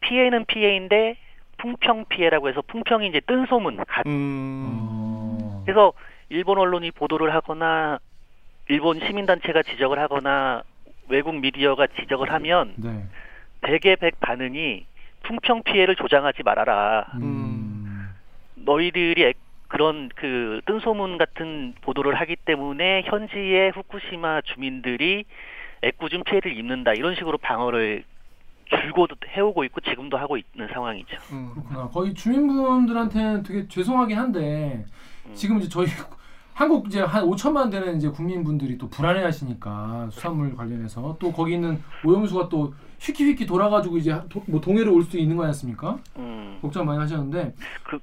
[0.00, 1.16] 피해는 피해인데
[1.58, 3.76] 풍평 피해라고 해서 풍평이 이제 뜬 소문.
[3.84, 4.66] 가- 음.
[4.70, 5.62] 어.
[5.64, 5.92] 그래서
[6.30, 7.98] 일본 언론이 보도를 하거나
[8.68, 10.62] 일본 시민단체가 지적을 하거나
[11.08, 13.04] 외국 미디어가 지적을 하면 네.
[13.62, 14.86] 백의100 반응이
[15.22, 17.06] 풍평 피해를 조장하지 말아라.
[17.14, 18.08] 음.
[18.54, 19.36] 너희들이 액-
[19.68, 25.24] 그런 그 뜬소문 같은 보도를 하기 때문에 현지의 후쿠시마 주민들이
[25.82, 28.02] 애꿎은 피해를 입는다 이런 식으로 방어를
[28.68, 31.16] 줄곧 해오고 있고 지금도 하고 있는 상황이죠.
[31.32, 31.50] 음.
[31.54, 31.88] 그렇구나.
[31.88, 34.84] 거의 주민분들한테는 되게 죄송하긴 한데
[35.26, 35.34] 음.
[35.34, 35.86] 지금 이제 저희
[36.54, 42.48] 한국 이제 한 5천만 되는 이제 국민분들이 또 불안해하시니까 수산물 관련해서 또 거기 있는 오염수가
[42.48, 45.98] 또 휘키 휘키 돌아가지고 이제 도, 뭐 동해로 올 수도 있는 거 아니었습니까?
[46.16, 47.98] 음, 걱정 많이 하셨는데, 그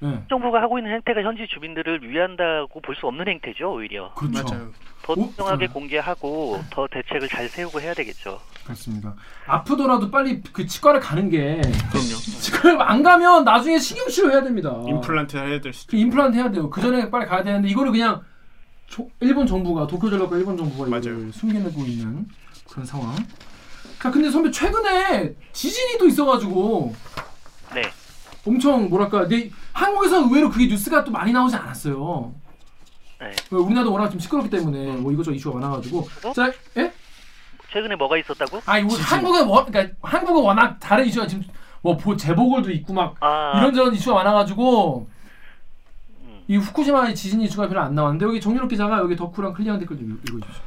[0.00, 4.12] 네, 정부가 하고 있는 행태가 현지 주민들을 위한다고 볼 수 없는 행태죠 오히려.
[4.14, 4.42] 그렇죠.
[4.54, 4.68] 맞아요.
[5.02, 5.72] 더 오, 투명하게 음.
[5.72, 8.40] 공개하고 더 대책을 잘 세우고 해야 되겠죠.
[8.64, 9.14] 그렇습니다.
[9.46, 12.16] 아프더라도 빨리 그 치과를 가는 게 그럼요.
[12.40, 14.74] 치과를 안 가면 나중에 신경 치료 해야 됩니다.
[14.86, 15.92] 임플란트 해야 될 수도.
[15.92, 16.68] 그 임플란트 해야 돼요.
[16.68, 18.20] 그 전에 빨리 가야 되는데 이거를 그냥
[18.86, 21.30] 조- 일본 정부가 도쿄 전력과 일본 정부가 이걸 맞아요.
[21.32, 22.26] 숨겨내고 있는
[22.70, 23.14] 그런 상황.
[24.00, 26.94] 자, 근데 선배 최근에 지진이 또 있어가지고
[27.74, 27.82] 네.
[28.46, 32.32] 엄청 뭐랄까, 내 한국에서 의외로 그게 뉴스가 또 많이 나오지 않았어요.
[33.20, 33.32] 네.
[33.50, 36.08] 우리나라도 워낙 좀 시끄럽기 때문에 뭐 이것저것 이슈가 많아가지고.
[36.24, 36.32] 어?
[36.32, 36.92] 자, 예?
[37.72, 38.62] 최근에 뭐가 있었다고?
[38.64, 41.44] 아, 이거 한국에 워, 그러니까 한국은 워낙 다른 이슈가 지금
[41.82, 45.08] 뭐 보- 재보궐도 있고 막 아, 이런저런 이슈가 많아가지고
[46.22, 46.44] 음.
[46.48, 50.12] 이 후쿠시마의 지진 이슈가 별로 안 나왔는데 여기 정유럽 기자가 여기 덕후랑 클리어한 댓글 좀
[50.12, 50.62] 읽- 읽어주십시오.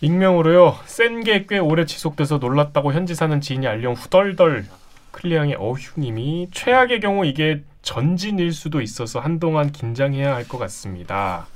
[0.00, 0.76] 익명으로요.
[0.84, 4.64] 센 게 꽤 오래 지속돼서 놀랐다고 현지 사는 지인이 알려 후덜덜
[5.10, 11.46] 클리앙의 어휴님이 최악의 경우 이게 전진일 수도 있어서 한동안 긴장해야 할 것 같습니다.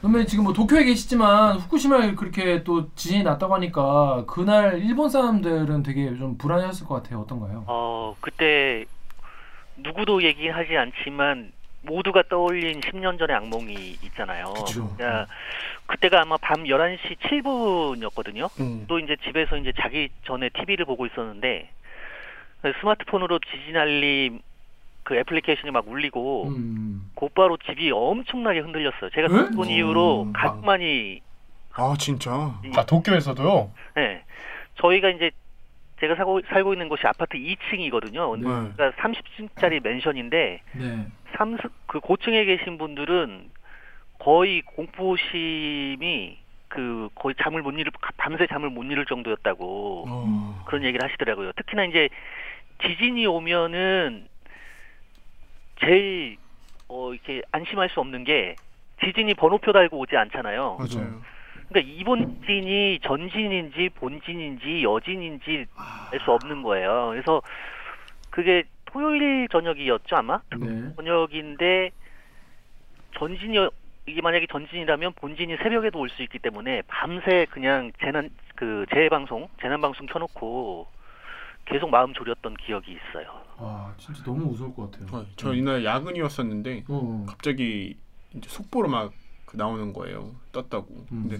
[0.00, 6.06] 그러면 지금 뭐 도쿄에 계시지만 후쿠시마에 그렇게 또 지진이 났다고 하니까 그날 일본 사람들은 되게
[6.16, 7.20] 좀 불안해했을 것 같아요.
[7.22, 7.64] 어떤가요?
[7.66, 8.84] 어, 그때
[9.76, 11.50] 누구도 얘기하지 않지만
[11.82, 14.52] 모두가 떠올린 10년 전의 악몽이 있잖아요.
[14.54, 14.94] 그쵸.
[15.00, 15.26] 야,
[15.86, 18.50] 그때가 아마 밤 11시 7분이었거든요.
[18.60, 18.84] 음.
[18.88, 21.70] 또 이제 집에서 이제 자기 전에 TV를 보고 있었는데
[22.80, 24.40] 스마트폰으로 지진 알림
[25.04, 27.10] 그 애플리케이션이 막 울리고 음.
[27.14, 29.10] 곧바로 집이 엄청나게 흔들렸어요.
[29.14, 29.50] 제가 에?
[29.54, 30.32] 본 이후로 음.
[30.32, 31.20] 가장 많이
[31.72, 32.58] 아 진짜.
[32.64, 33.70] 이- 아 도쿄에서도요?
[33.94, 34.22] 네.
[34.80, 35.30] 저희가 이제
[36.00, 38.36] 제가 살고, 살고 있는 곳이 아파트 2층이거든요.
[38.36, 38.42] 네.
[38.42, 41.06] 그러니까 30층짜리 맨션인데 네.
[41.36, 43.50] 삼스, 그 고층에 계신 분들은
[44.18, 50.64] 거의 공포심이 그 거의 잠을 못 이룰 밤새 잠을 못 이룰 정도였다고 어.
[50.66, 51.52] 그런 얘기를 하시더라고요.
[51.52, 52.08] 특히나 이제
[52.82, 54.28] 지진이 오면은
[55.80, 56.36] 제일
[56.88, 58.56] 어 이렇게 안심할 수 없는 게
[59.02, 60.78] 지진이 번호표 달고 오지 않잖아요.
[60.78, 61.20] 맞아요.
[61.68, 65.66] 그러니까 이번 진이 전진인지 본진인지 여진인지
[66.10, 67.08] 알 수 없는 거예요.
[67.10, 67.42] 그래서
[68.30, 70.92] 그게 토요일 저녁이었죠 아마 네.
[70.96, 71.90] 저녁인데
[73.18, 73.68] 전진이
[74.06, 79.48] 이게 만약에 전진이라면 본진이 새벽에도 올 수 있기 때문에 밤새 그냥 재난 그 재해 방송
[79.60, 80.86] 재난 방송 켜놓고
[81.66, 83.42] 계속 마음 졸였던 기억이 있어요.
[83.58, 85.06] 와 진짜 너무 무서울 것 같아요.
[85.20, 87.26] 어, 저 이날 야근이었었는데 어.
[87.28, 87.96] 갑자기
[88.34, 89.12] 이제 속보로 막그
[89.56, 90.30] 나오는 거예요.
[90.52, 91.06] 떴다고.
[91.12, 91.28] 음.
[91.28, 91.38] 근데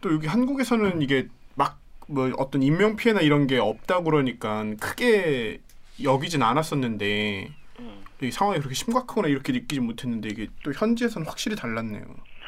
[0.00, 5.60] 또 여기 한국에서는 이게 막 뭐 어떤 인명 피해나 이런 게 없다 그러니까 크게
[6.02, 7.48] 여기진 않았었는데
[7.80, 8.04] 음.
[8.22, 12.02] 이 상황이 그렇게 심각하거나 이렇게 느끼지 못했는데 이게 또 현지에서는 확실히 달랐네요.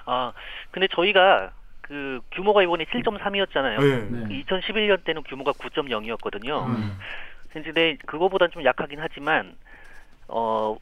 [0.07, 0.33] 아
[0.71, 3.81] 근데 저희가 그 규모가 이번에 7.3이었잖아요.
[3.81, 4.27] 네.
[4.27, 4.45] 네.
[4.45, 6.67] 2011년 때는 규모가 9.0이었거든요.
[6.67, 6.99] 음.
[7.53, 9.57] 근데 그거보단 좀 약하긴 하지만
[10.29, 10.77] 어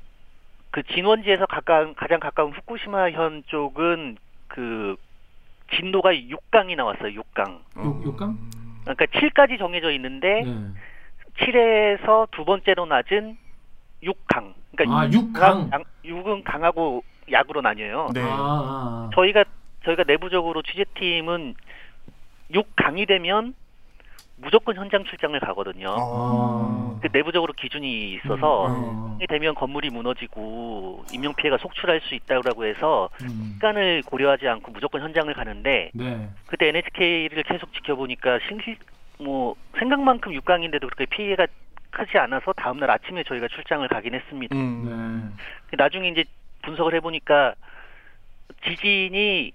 [0.73, 4.17] 그 진원지에서 가까운 가장 가까운 후쿠시마현 쪽은
[4.49, 4.97] 그
[5.77, 7.21] 진도가 6강이 나왔어요.
[7.21, 7.61] 6강.
[7.79, 8.39] 요- 요강?
[8.83, 10.67] 그러니까 7까지 정해져 있는데 네.
[11.39, 13.37] 7에서 두 번째로 낮은
[14.03, 14.55] 6강.
[14.75, 15.85] 그러니까 아, 6강.
[16.05, 18.09] 6은 강하고 약으로 나뉘어요.
[18.15, 18.21] 네.
[18.23, 19.11] 아, 아, 아.
[19.15, 19.45] 저희가
[19.85, 21.55] 저희가 내부적으로 취재팀은
[22.51, 23.55] 6강이 되면
[24.37, 25.95] 무조건 현장 출장을 가거든요.
[25.99, 26.99] 아.
[27.01, 29.19] 그 내부적으로 기준이 있어서 어.
[29.21, 33.53] 이 되면 건물이 무너지고 인명 피해가 속출할 수 있다고 해서 음.
[33.55, 36.29] 시간을 고려하지 않고 무조건 현장을 가는데 네.
[36.47, 38.77] 그때 NHK를 계속 지켜보니까 신기
[39.19, 41.47] 뭐 생각만큼 6강인데도 그렇게 피해가
[41.91, 44.57] 크지 않아서 다음날 아침에 저희가 출장을 가긴 했습니다.
[44.57, 45.37] 음.
[45.71, 45.77] 네.
[45.77, 46.25] 나중에 이제
[46.63, 47.55] 분석을 해보니까
[48.65, 49.53] 지진이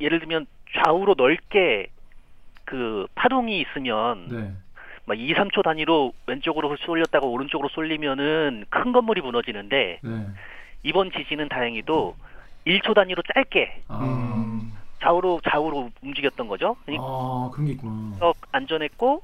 [0.00, 1.88] 예를 들면 좌우로 넓게
[2.64, 4.52] 그 파동이 있으면 네.
[5.06, 10.26] 막 2, 3초 단위로 왼쪽으로 쏠렸다가 오른쪽으로 쏠리면은 큰 건물이 무너지는데 네.
[10.82, 12.16] 이번 지진은 다행히도
[12.66, 14.72] 1초 단위로 짧게 아, 음.
[15.00, 16.76] 좌우로 좌우로 움직였던 거죠.
[16.98, 18.16] 아 그런 게 있구나.
[18.52, 19.22] 안전했고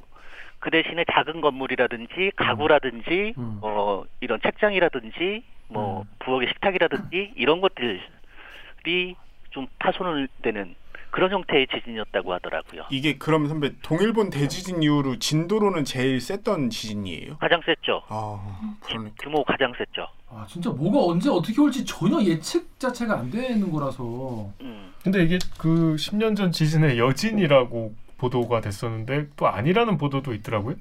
[0.58, 3.58] 그 대신에 작은 건물이라든지 가구라든지 음.
[3.62, 6.04] 어 이런 책장이라든지 뭐 음.
[6.18, 9.16] 부엌의 식탁이라든지 이런 것들이
[9.50, 10.74] 좀 파손을 되는
[11.10, 12.84] 그런 형태의 지진이었다고 하더라고요.
[12.90, 17.36] 이게 그럼 선배 동일본 대지진 이후로 진도로는 제일 셌던 지진이에요?
[17.38, 18.02] 가장 셌죠.
[18.08, 19.10] 아 그러네.
[19.20, 20.06] 규모 가장 셌죠.
[20.28, 24.50] 아 진짜 뭐가 언제 어떻게 올지 전혀 예측 자체가 안 되는 거라서.
[24.60, 24.92] 음.
[25.02, 30.76] 근데 이게 그 10년 전 지진의 여진이라고 보도가 됐었는데 또 아니라는 보도도 있더라고요.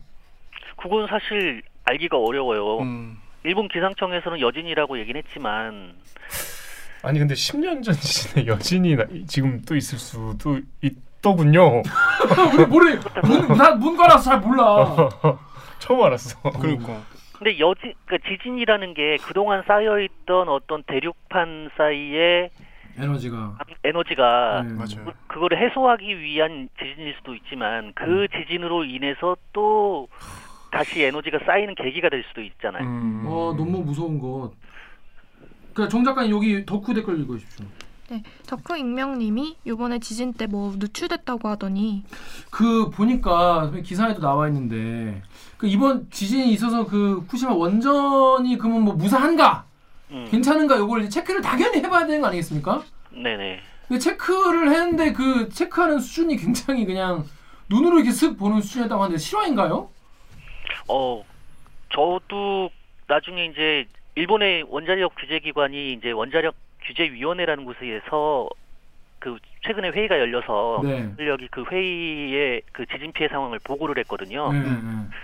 [0.78, 2.80] 그건 사실 알기가 어려워요.
[2.80, 3.18] 음.
[3.44, 5.96] 일본 기상청에서는 여진이라고 얘기는 했지만
[7.01, 11.81] 아니 근데 10년 전 지진의 여진이 나- 지금 또 있을 수도 있더군요.
[12.55, 15.09] 우리 모르 문문 문과라서 잘 몰라.
[15.79, 16.39] 처음 알았어.
[16.59, 17.01] 그러니까
[17.38, 22.49] 근데 여진 그 지진이라는 게 그동안 쌓여 있던 어떤 대륙판 사이에
[22.97, 23.57] 에너지가.
[23.85, 24.73] 에너지가 네.
[24.73, 25.05] 맞아요.
[25.05, 30.09] 그- 그거를 해소하기 위한 지진일 수도 있지만 그 지진으로 인해서 또
[30.69, 32.83] 다시 에너지가 쌓이는 계기가 될 수도 있잖아요.
[32.83, 33.23] 음.
[33.25, 34.51] 와 너무 무서운 것.
[35.73, 37.65] 그정 작가님 여기 덕후 댓글 읽어주십시오.
[38.10, 42.03] 네, 덕후 익명님이 이번에 지진 때 뭐 누출됐다고 하더니
[42.49, 45.21] 그 보니까 기사에도 나와 있는데
[45.58, 49.65] 그 이번 지진이 있어서 그 후쿠시마 원전이 그러면 뭐 무사한가
[50.12, 52.82] 음, 괜찮은가 이걸 이제 체크를 당연히 해봐야 되는 거 아니겠습니까?
[53.12, 53.60] 네네.
[53.88, 57.25] 근데 체크를 했는데 그 체크하는 수준이 굉장히 그냥
[57.69, 59.88] 눈으로 이렇게 슥 보는 수준이었다고 하는데 실화인가요?
[60.88, 61.23] 어,
[61.93, 62.69] 저도
[63.08, 63.86] 나중에 이제
[64.19, 68.49] 일본의 원자력 규제 기관이 이제 원자력 규제 위원회라는 곳에서
[69.19, 71.10] 그 최근에 회의가 열려서 네.
[71.17, 74.51] 원력이 그 회의에 그 지진 피해 상황을 보고를 했거든요.
[74.51, 74.69] 네, 네.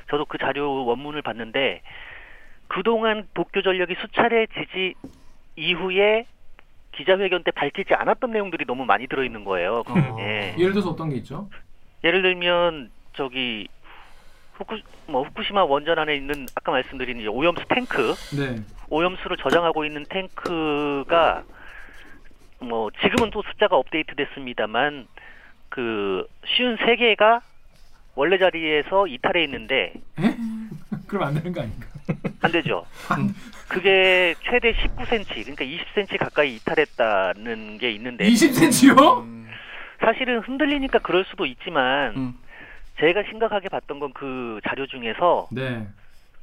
[0.10, 1.82] 저도 그 자료 원문을 봤는데
[2.70, 4.94] 그동안 도쿄 전력이 수차례 지지
[5.58, 6.26] 이후에
[6.94, 9.84] 기자회견 때 밝히지 않았던 내용들이 너무 많이 들어 있는 거예요.
[9.88, 10.18] 어.
[10.22, 10.56] 예.
[10.58, 11.50] 예를 들어서 어떤 게 있죠?
[12.06, 13.68] 예를 들면 저기
[14.54, 14.78] 후쿠
[15.08, 18.56] 뭐 후쿠시마 원전 안에 있는 아까 말씀드린 오염수 탱크, 네.
[18.90, 21.44] 오염수를 저장하고 있는 탱크가
[22.60, 25.08] 뭐 지금은 또 숫자가 업데이트됐습니다만
[25.70, 27.42] 그 쉬운 세 개가
[28.16, 29.94] 원래 자리에서 이탈해 있는데
[31.08, 31.88] 그럼 안 되는 거 아닌가?
[32.42, 32.86] 안 되죠.
[33.68, 39.22] 그게 최대 19cm, 그러니까 20cm 가까이 이탈했다는 게 있는데 20cm요?
[39.24, 39.48] 음.
[40.00, 42.34] 사실은 흔들리니까 그럴 수도 있지만 음.
[43.00, 45.86] 제가 심각하게 봤던 건 그 자료 중에서 네.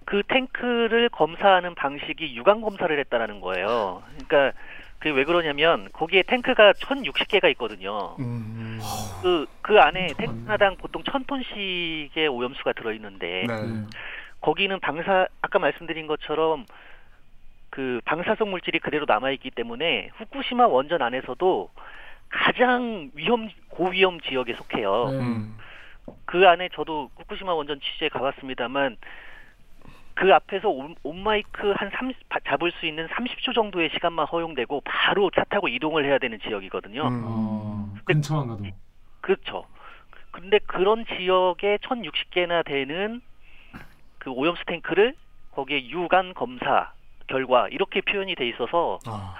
[0.04, 4.02] 그 탱크를 검사하는 방식이 유관 검사를 했다라는 거예요.
[4.26, 4.58] 그러니까
[4.98, 8.14] 그게 왜 그러냐면 거기에 탱크가 1,060개가 있거든요.
[8.20, 8.78] 음.
[9.22, 13.62] 그, 그 안에 탱크 하나당 보통 1,000톤씩의 오염수가 들어있는데 네.
[13.62, 13.86] 네.
[14.40, 16.66] 거기는 방사 아까 말씀드린 것처럼
[17.70, 21.70] 그 방사성 물질이 그대로 남아 있기 때문에 후쿠시마 원전 안에서도
[22.28, 25.08] 가장 위험 고위험 지역에 속해요.
[25.10, 25.18] 네.
[25.18, 25.56] 음.
[26.24, 28.96] 그 안에 저도 후쿠시마 원전 취재에 가봤습니다만
[30.14, 35.30] 그 앞에서 온, 온마이크 한 30, 바- 잡을 수 있는 30초 정도의 시간만 허용되고 바로
[35.30, 37.02] 차 타고 이동을 해야 되는 지역이거든요.
[37.08, 37.22] 음.
[37.24, 38.64] 어, 근처만 가도.
[39.20, 39.64] 그렇죠.
[40.30, 43.20] 근데 그런 지역에 1060개나 되는
[44.18, 45.14] 그 오염수 탱크를
[45.52, 46.92] 거기에 유관 검사
[47.26, 49.34] 결과 이렇게 표현이 돼 있어서 아.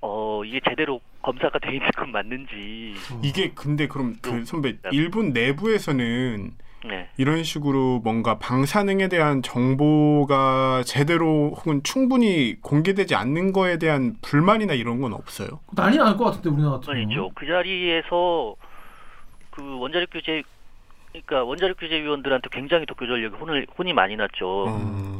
[0.00, 4.44] 어 이게 제대로 검사가 돼 있는 건 맞는지 이게 근데 그럼 그 음.
[4.44, 6.50] 선배 일본 내부에서는
[6.86, 7.08] 네.
[7.16, 15.00] 이런 식으로 뭔가 방사능에 대한 정보가 제대로 혹은 충분히 공개되지 않는 거에 대한 불만이나 이런
[15.00, 15.60] 건 없어요.
[15.74, 17.30] 난리 날 것 같은데 우리나라 같은 아니죠.
[17.34, 18.54] 그 자리에서
[19.50, 20.42] 그 원자력 규제
[21.12, 24.66] 그러니까 원자력 규제 위원들한테 굉장히 도쿄 전력이 혼을 혼이 많이 났죠.
[24.66, 25.16] 음.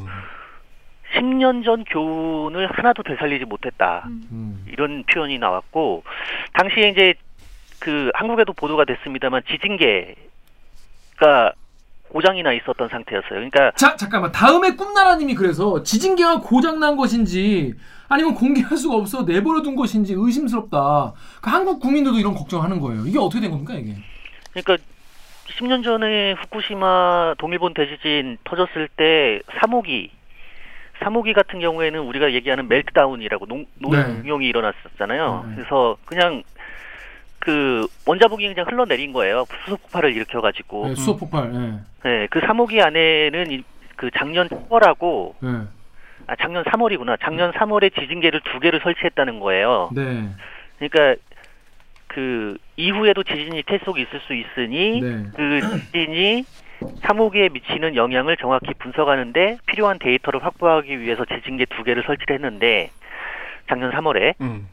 [1.14, 4.05] 10년 전 교훈을 하나도 되살리지 못했다.
[4.33, 4.64] 음.
[4.68, 6.03] 이런 표현이 나왔고
[6.55, 7.14] 당시에 이제
[7.79, 10.16] 그 한국에도 보도가 됐습니다만 지진계
[11.16, 11.53] 가
[12.09, 13.31] 고장이 나 있었던 상태였어요.
[13.31, 17.74] 그러니까 자 잠깐만 다음에 꿈나라님이 그래서 지진계가 고장난 것인지
[18.09, 21.12] 아니면 공개할 수가 없어 내버려둔 것인지 의심스럽다.
[21.40, 23.07] 그 한국 국민들도 이런 걱정하는 거예요.
[23.07, 23.96] 이게 어떻게 된 겁니까 이게?
[24.53, 24.77] 그러니까
[25.59, 30.11] 10년 전에 후쿠시마 동일본 대지진 터졌을 때 3호기
[31.00, 34.07] 3호기 같은 경우에는 우리가 얘기하는 멜트다운이라고 농, 네.
[34.07, 35.46] 농용이 일어났었잖아요.
[35.48, 35.55] 네.
[35.57, 36.42] 그래서 그냥
[37.44, 39.44] 그 원자복이 그냥 흘러내린 거예요.
[39.64, 40.88] 수소 폭발을 일으켜가지고.
[40.88, 41.50] 네, 수소 폭발.
[41.54, 42.09] 예.
[42.09, 43.62] 네, 그 3호기 안에는 이-
[43.96, 45.48] 그 작년 10월하고 예.
[46.26, 47.18] 아 작년 3월이구나.
[47.20, 49.90] 작년 3월에 지진계를 두 개를 설치했다는 거예요.
[49.94, 50.26] 네.
[50.78, 51.20] 그러니까
[52.07, 55.24] 그 이후에도 지진이 계속 있을 수 있으니 네.
[55.37, 55.61] 그
[55.92, 56.44] 지진이
[57.02, 62.90] 사무기에 미치는 영향을 정확히 분석하는데 필요한 데이터를 확보하기 위해서 지진계 두 개를 설치를 했는데
[63.68, 64.66] 작년 3월에 음.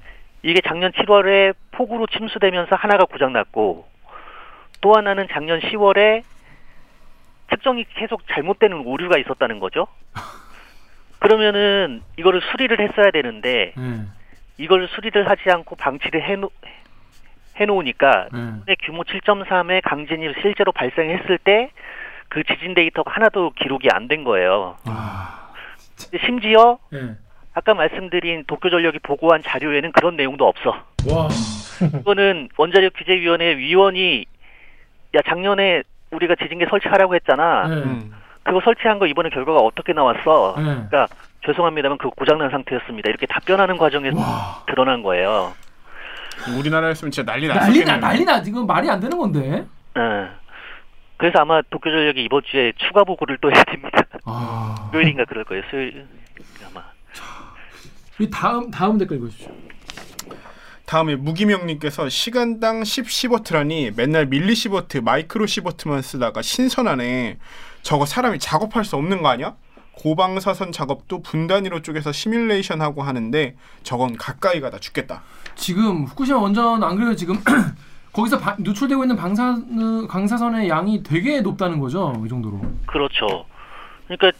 [0.44, 3.88] 이게 작년 7월에 폭우로 침수되면서 하나가 고장났고
[4.82, 6.24] 또 하나는 작년 10월에
[7.50, 9.88] 측정이 계속 잘못되는 오류가 있었다는 거죠.
[11.20, 14.06] 그러면은 이거를 수리를 했어야 되는데 네.
[14.58, 16.52] 이걸 수리를 하지 않고 방치를 해놓,
[17.58, 18.30] 해놓으니까
[18.66, 18.76] 네.
[18.84, 21.72] 규모 7.3의 강진이 실제로 발생했을 때
[22.34, 24.78] 그 지진 데이터가 하나도 기록이 안 된 거예요.
[24.86, 25.52] 아.
[26.26, 27.18] 심지어 네.
[27.54, 30.72] 아까 말씀드린 도쿄전력이 보고한 자료에는 그런 내용도 없어.
[31.10, 31.28] 와.
[32.00, 34.26] 이거는 원자력 규제위원회 위원이
[35.16, 37.68] 야 작년에 우리가 지진계 설치하라고 했잖아.
[37.68, 37.76] 네.
[37.76, 38.14] 음.
[38.44, 40.56] 그거 설치한 거 이번에 결과가 어떻게 나왔어?
[40.58, 40.64] 네.
[40.64, 41.08] 그러니까
[41.46, 43.10] 죄송합니다만 그거 고장난 상태였습니다.
[43.10, 44.64] 이렇게 답변하는 과정에서 와.
[44.68, 45.54] 드러난 거예요.
[46.58, 47.86] 우리나라였으면 진짜 난리 난리 났었겠네요.
[47.86, 49.66] 나 난리 나 지금 말이 안 되는 건데.
[49.98, 50.28] 예.
[51.18, 54.04] 그래서 아마 도쿄전력이 이번 주에 추가 보고를 또 해야 됩니다.
[54.26, 54.90] 아.
[54.92, 55.64] 수요일인가 그럴 거예요.
[55.70, 56.08] 수요일
[56.72, 56.84] 아마.
[58.22, 59.52] 이 다음 다음 댓글 읽으십시오.
[60.86, 67.38] 다음에 무기명님께서 시간당 10 시버트라니 맨날 밀리 시버트, 마이크로 시버트만 쓰다가 신선하네.
[67.82, 69.56] 저거 사람이 작업할 수 없는 거 아니야?
[69.94, 75.22] 고방사선 작업도 분단위로 쪼개서 시뮬레이션 하고 하는데 저건 가까이 가다 죽겠다.
[75.56, 77.36] 지금 후쿠시마 원전 안 그래도 지금
[78.12, 79.58] 거기서 바- 누출되고 있는 방사
[80.10, 82.22] 방사선의 양이 되게 높다는 거죠.
[82.26, 82.60] 이 정도로.
[82.86, 83.46] 그렇죠.
[84.08, 84.38] 그러니까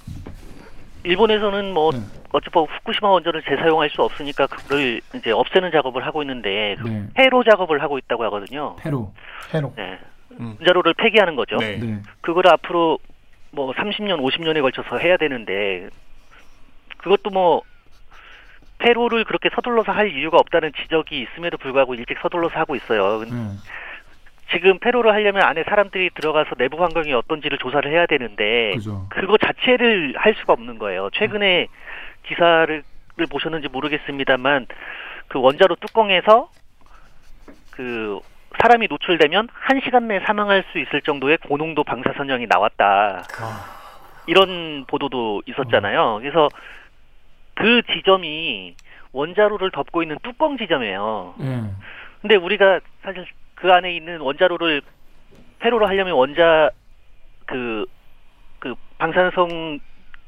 [1.04, 2.00] 일본에서는 뭐 네.
[2.32, 7.08] 어차피 후쿠시마 원전을 재사용할 수 없으니까 그걸 이제 없애는 작업을 하고 있는데 그 네.
[7.16, 8.76] 폐로 작업을 하고 있다고 하거든요.
[8.78, 9.14] 패로.
[9.54, 9.74] 해로.
[9.76, 10.00] 네.
[10.40, 10.56] 음.
[10.60, 11.58] 원자로를 폐기하는 거죠.
[11.58, 11.78] 네.
[11.78, 12.02] 네.
[12.22, 13.00] 그걸 앞으로
[13.52, 15.90] 뭐 30년, 50년에 걸쳐서 해야 되는데
[16.98, 17.62] 그것도 뭐
[18.78, 23.24] 폐로를 그렇게 서둘러서 할 이유가 없다는 지적이 있음에도 불구하고 일찍 서둘러서 하고 있어요.
[23.26, 23.32] 네.
[24.52, 29.08] 지금 폐로를 하려면 안에 사람들이 들어가서 내부 환경이 어떤지를 조사를 해야 되는데 그죠.
[29.10, 31.10] 그거 자체를 할 수가 없는 거예요.
[31.14, 31.68] 최근에
[32.24, 32.84] 기사를
[33.18, 34.68] 를 보셨는지 모르겠습니다만
[35.28, 36.50] 그 원자로 뚜껑에서
[37.72, 38.20] 그
[38.62, 43.24] 사람이 노출되면 한 시간 내에 사망할 수 있을 정도의 고농도 방사선량이 나왔다.
[44.28, 46.20] 이런 보도도 있었잖아요.
[46.22, 46.48] 그래서
[47.54, 48.76] 그 지점이
[49.12, 51.36] 원자로를 덮고 있는 뚜껑 지점이에요.
[51.38, 51.64] 네.
[52.22, 53.26] 근데 우리가 사실
[53.62, 54.82] 그 안에 있는 원자로를
[55.60, 56.72] 폐로로 하려면 원자
[57.46, 57.86] 그,
[58.60, 59.80] 그 방사성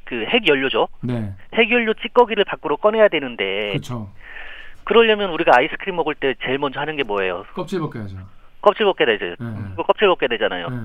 [0.05, 0.87] 그 핵연료죠.
[1.01, 1.33] 네.
[1.55, 4.11] 핵연료 찌꺼기를 밖으로 꺼내야 되는데 그렇죠.
[4.83, 7.45] 그러려면 우리가 아이스크림 먹을 때 제일 먼저 하는 게 뭐예요?
[7.55, 8.17] 껍질 벗겨야죠.
[8.61, 9.25] 껍질 벗게 되죠.
[9.25, 9.83] 네.
[9.87, 10.69] 껍질 벗게 되잖아요.
[10.69, 10.77] 네.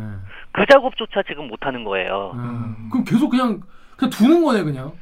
[0.52, 2.32] 그 작업조차 지금 못 하는 거예요.
[2.34, 2.88] 네.
[2.90, 3.61] 그럼 계속 그냥
[3.96, 4.92] 그냥 두는 거네 그냥.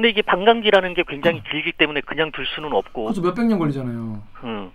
[0.00, 4.22] 근데 이게 반감기라는 게 굉장히 길기 때문에 그냥 둘 수는 없고, 그래서 몇백 년 걸리잖아요.
[4.44, 4.70] 음.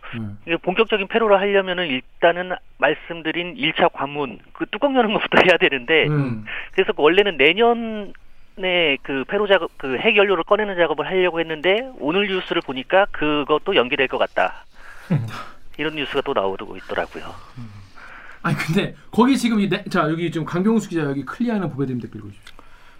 [0.45, 0.55] 네.
[0.57, 6.45] 본격적인 폐로를 하려면은 일단은 말씀드린 1차 관문, 그 뚜껑 여는 것부터 해야 되는데, 음.
[6.73, 8.13] 그래서 원래는 내년
[8.59, 14.07] 에 그 폐로 작업, 그 핵연료를 꺼내는 작업을 하려고 했는데 오늘 뉴스를 보니까 그것도 연기될
[14.07, 14.63] 것 같다.
[15.77, 17.25] 이런 뉴스가 또 나오고 있더라고요.
[18.43, 22.21] 아니 근데 거기 지금 이 네, 자 여기 지금 강병수 기자 여기 클리어하는 보배드림 댓글
[22.21, 22.54] 읽으십시오.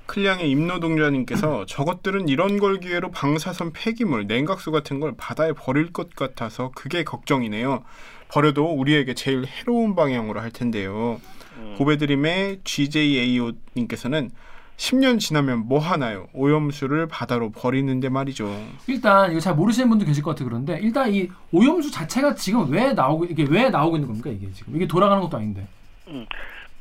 [0.06, 6.72] 클량의 임노동자님께서 저것들은 이런 걸 기회로 방사선 폐기물, 냉각수 같은 걸 바다에 버릴 것 같아서
[6.76, 7.84] 그게 걱정이네요.
[8.30, 11.20] 버려도 우리에게 제일 해로운 방향으로 할 텐데요.
[11.58, 11.76] 음.
[11.78, 14.32] 고배드림의 GJAO님께서는
[14.78, 16.28] 10년 지나면 뭐 하나요?
[16.34, 18.62] 오염수를 바다로 버리는데 말이죠.
[18.88, 22.92] 일단 이거 잘 모르시는 분도 계실 것 같아 그런데 일단 이 오염수 자체가 지금 왜
[22.94, 25.66] 나오고 이게 왜 나오고 있는 겁니까 이게 지금 이게 돌아가는 것도 아닌데.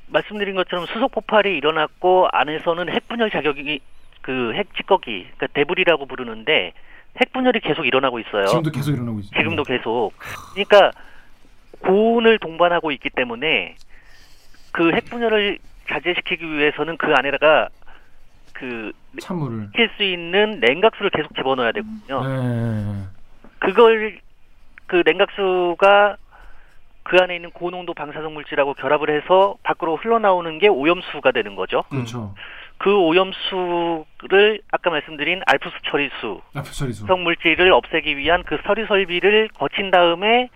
[0.08, 3.80] 말씀드린 것처럼 수소 폭발이 일어났고 안에서는 핵분열 자격이
[4.22, 6.72] 그 핵 찌꺼기, 그러니까 데브리라고 부르는데
[7.20, 8.46] 핵분열이 계속 일어나고 있어요.
[8.46, 9.30] 지금도 계속 일어나고 있죠.
[9.36, 10.12] 지금도 계속.
[10.52, 10.90] 그러니까
[11.80, 13.76] 고온을 동반하고 있기 때문에
[14.72, 17.68] 그 핵분열을 자제시키기 위해서는 그 안에다가
[18.54, 19.66] 그 찬물을.
[19.66, 22.24] 시킬 수 있는 냉각수를 계속 집어넣어야 되거든요.
[22.26, 23.02] 네.
[23.58, 24.18] 그걸
[24.86, 26.16] 그 냉각수가
[27.04, 31.84] 그 안에 있는 고농도 방사성 물질하고 결합을 해서 밖으로 흘러나오는 게 오염수가 되는 거죠.
[31.90, 32.34] 그렇죠.
[32.78, 37.06] 그 오염수를 아까 말씀드린 알프스 처리수 앞에 처리수.
[37.06, 40.48] 성 물질을 없애기 위한 그 처리 설비를 거친 다음에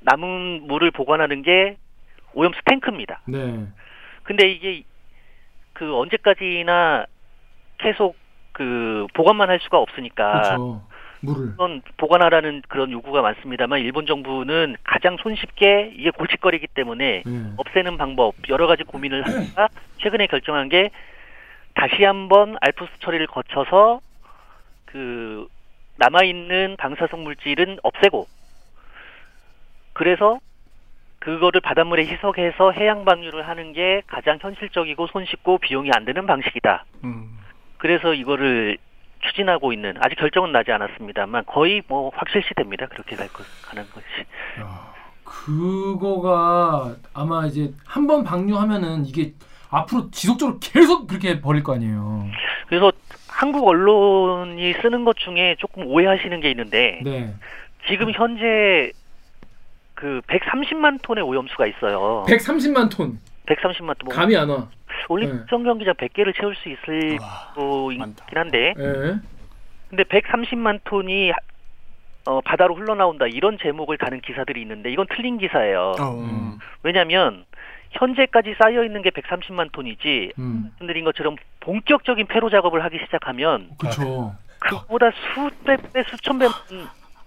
[0.00, 1.76] 남은 물을 보관하는 게
[2.32, 3.20] 오염수 탱크입니다.
[3.26, 3.66] 네.
[4.22, 4.82] 근데 이게
[5.72, 7.06] 그 언제까지나
[7.78, 8.16] 계속
[8.52, 10.87] 그 보관만 할 수가 없으니까 그렇죠.
[11.20, 11.54] 물을.
[11.96, 17.52] 보관하라는 그런 요구가 많습니다만 일본 정부는 가장 손쉽게 이게 골칫거리기 때문에 네.
[17.56, 20.90] 없애는 방법 여러 가지 고민을 하다가 최근에 결정한 게
[21.74, 24.00] 다시 한번 알프스 처리를 거쳐서
[24.86, 25.46] 그
[25.96, 28.26] 남아 있는 방사성 물질은 없애고
[29.92, 30.38] 그래서
[31.18, 36.84] 그거를 바닷물에 희석해서 해양 방류를 하는 게 가장 현실적이고 손쉽고 비용이 안 드는 방식이다.
[37.04, 37.38] 음.
[37.78, 38.78] 그래서 이거를
[39.20, 42.86] 추진하고 있는 아직 결정은 나지 않았습니다만 거의 뭐 확실시 됩니다.
[42.90, 44.06] 그렇게 갈 것, 가는 것이.
[44.60, 44.92] 야,
[45.24, 49.32] 그거가 아마 이제 한 번 방류하면은 이게
[49.70, 52.26] 앞으로 지속적으로 계속 그렇게 벌릴 거 아니에요.
[52.68, 52.90] 그래서
[53.28, 57.34] 한국 언론이 쓰는 것 중에 조금 오해하시는 게 있는데 네.
[57.86, 58.90] 지금 현재
[59.94, 62.24] 그 130만 톤의 오염수가 있어요.
[62.28, 63.18] 130만 톤.
[63.46, 64.06] 130만 톤.
[64.06, 64.68] 뭐 감이 안 와.
[65.08, 68.14] 올림픽 경기장 100개를 채울 수 있을 와, 거긴.
[68.34, 69.16] 한데 예.
[69.88, 71.32] 근데 130만 톤이
[72.26, 75.94] 어, 바다로 흘러나온다 이런 제목을 다는 기사들이 있는데 이건 틀린 기사예요.
[75.98, 76.58] 어, 음.
[76.82, 77.44] 왜냐하면
[77.92, 80.70] 현재까지 쌓여 있는 게 130만 톤이지 음.
[80.72, 84.34] 말씀드린 것처럼 본격적인 폐로 작업을 하기 시작하면 그렇죠.
[84.58, 86.46] 그보다 수백 배 수천 배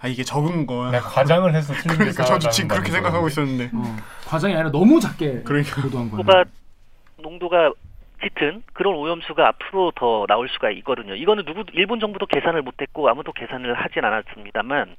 [0.04, 0.90] 아 이게 적은 거야.
[0.90, 3.28] 내가 과장을 해서 틀린 그러니까 저도 지금 그렇게 생각하고.
[3.28, 3.70] 있었는데.
[3.72, 5.80] 어, 과장이 아니라 너무 작게 그러니까.
[5.80, 6.44] 보도한 거예요.
[7.22, 7.72] 농도가
[8.24, 11.16] 짙은 그런 오염수가 앞으로 더 나올 수가 있거든요.
[11.16, 14.96] 이거는 누구 일본 정부도 계산을 못했고 아무도 계산을 하진 않았습니다만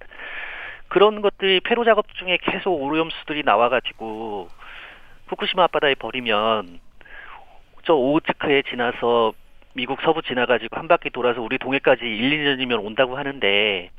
[0.88, 4.48] 그런 것들이 폐로 작업 중에 계속 오염수들이 나와가지고
[5.28, 6.80] 후쿠시마 앞바다에 버리면
[7.84, 9.32] 저 오우츠크에 지나서
[9.74, 13.90] 미국 서부 지나가지고 한 바퀴 돌아서 우리 동해까지 1, 2년이면 온다고 하는데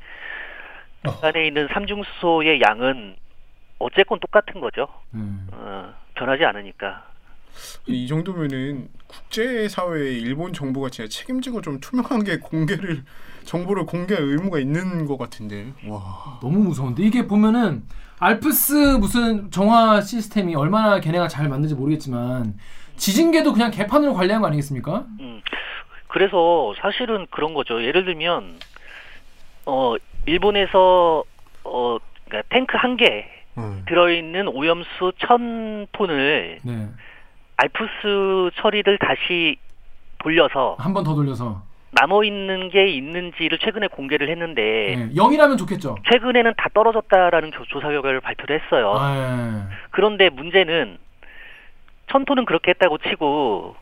[1.22, 3.16] 안에 있는 삼중수소의 양은
[3.78, 4.86] 어쨌건 똑같은 거죠.
[5.14, 5.48] 음.
[5.52, 7.13] 어, 변하지 않으니까.
[7.86, 13.04] 이 정도면은 국제 사회에 일본 정부가 진짜 책임지고 좀 투명하게 공개를
[13.44, 15.72] 정보를 공개할 의무가 있는 것 같은데.
[15.86, 16.38] 와.
[16.42, 17.84] 너무 무서운데 이게 보면은
[18.18, 22.54] 알프스 무슨 정화 시스템이 얼마나 걔네가 잘 만든지 모르겠지만
[22.96, 25.04] 지진계도 그냥 개판으로 관리한 거 아니겠습니까?
[25.20, 25.42] 음,
[26.08, 27.82] 그래서 사실은 그런 거죠.
[27.82, 28.58] 예를 들면
[29.66, 29.96] 어
[30.26, 31.24] 일본에서
[31.64, 33.26] 어 그러니까 탱크 한개
[33.58, 33.84] 음.
[33.88, 36.88] 들어있는 오염수 천 톤을 네.
[37.56, 39.56] 알프스 처리를 다시
[40.18, 44.62] 돌려서 한 번 더 돌려서 남아 있는 게 있는지를 최근에 공개를 했는데
[44.96, 45.10] 네.
[45.14, 45.96] 0이라면 좋겠죠.
[46.10, 48.94] 최근에는 다 떨어졌다라는 조- 조사 결과를 발표를 했어요.
[48.98, 50.98] 아, 그런데 문제는
[52.10, 53.76] 천 톤은 그렇게 했다고 치고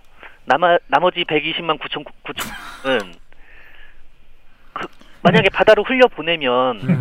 [0.44, 3.14] 남아 나머지 120만 9천 9천은
[4.74, 4.86] 그,
[5.22, 6.96] 만약에 바다로 흘려 보내면 네.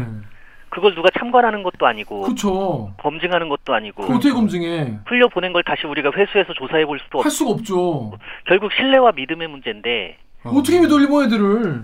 [0.72, 2.94] 그걸 누가 참관하는 것도 아니고 그렇죠.
[2.98, 5.00] 검증하는 것도 아니고 그 어떻게 검증해?
[5.06, 7.26] 흘려 보낸 걸 다시 우리가 회수해서 조사해 볼 수도 없.
[7.26, 8.14] 할 수가 없죠.
[8.48, 11.82] 결국 신뢰와 믿음의 문제인데 어 떻게 믿어 일본 애들을?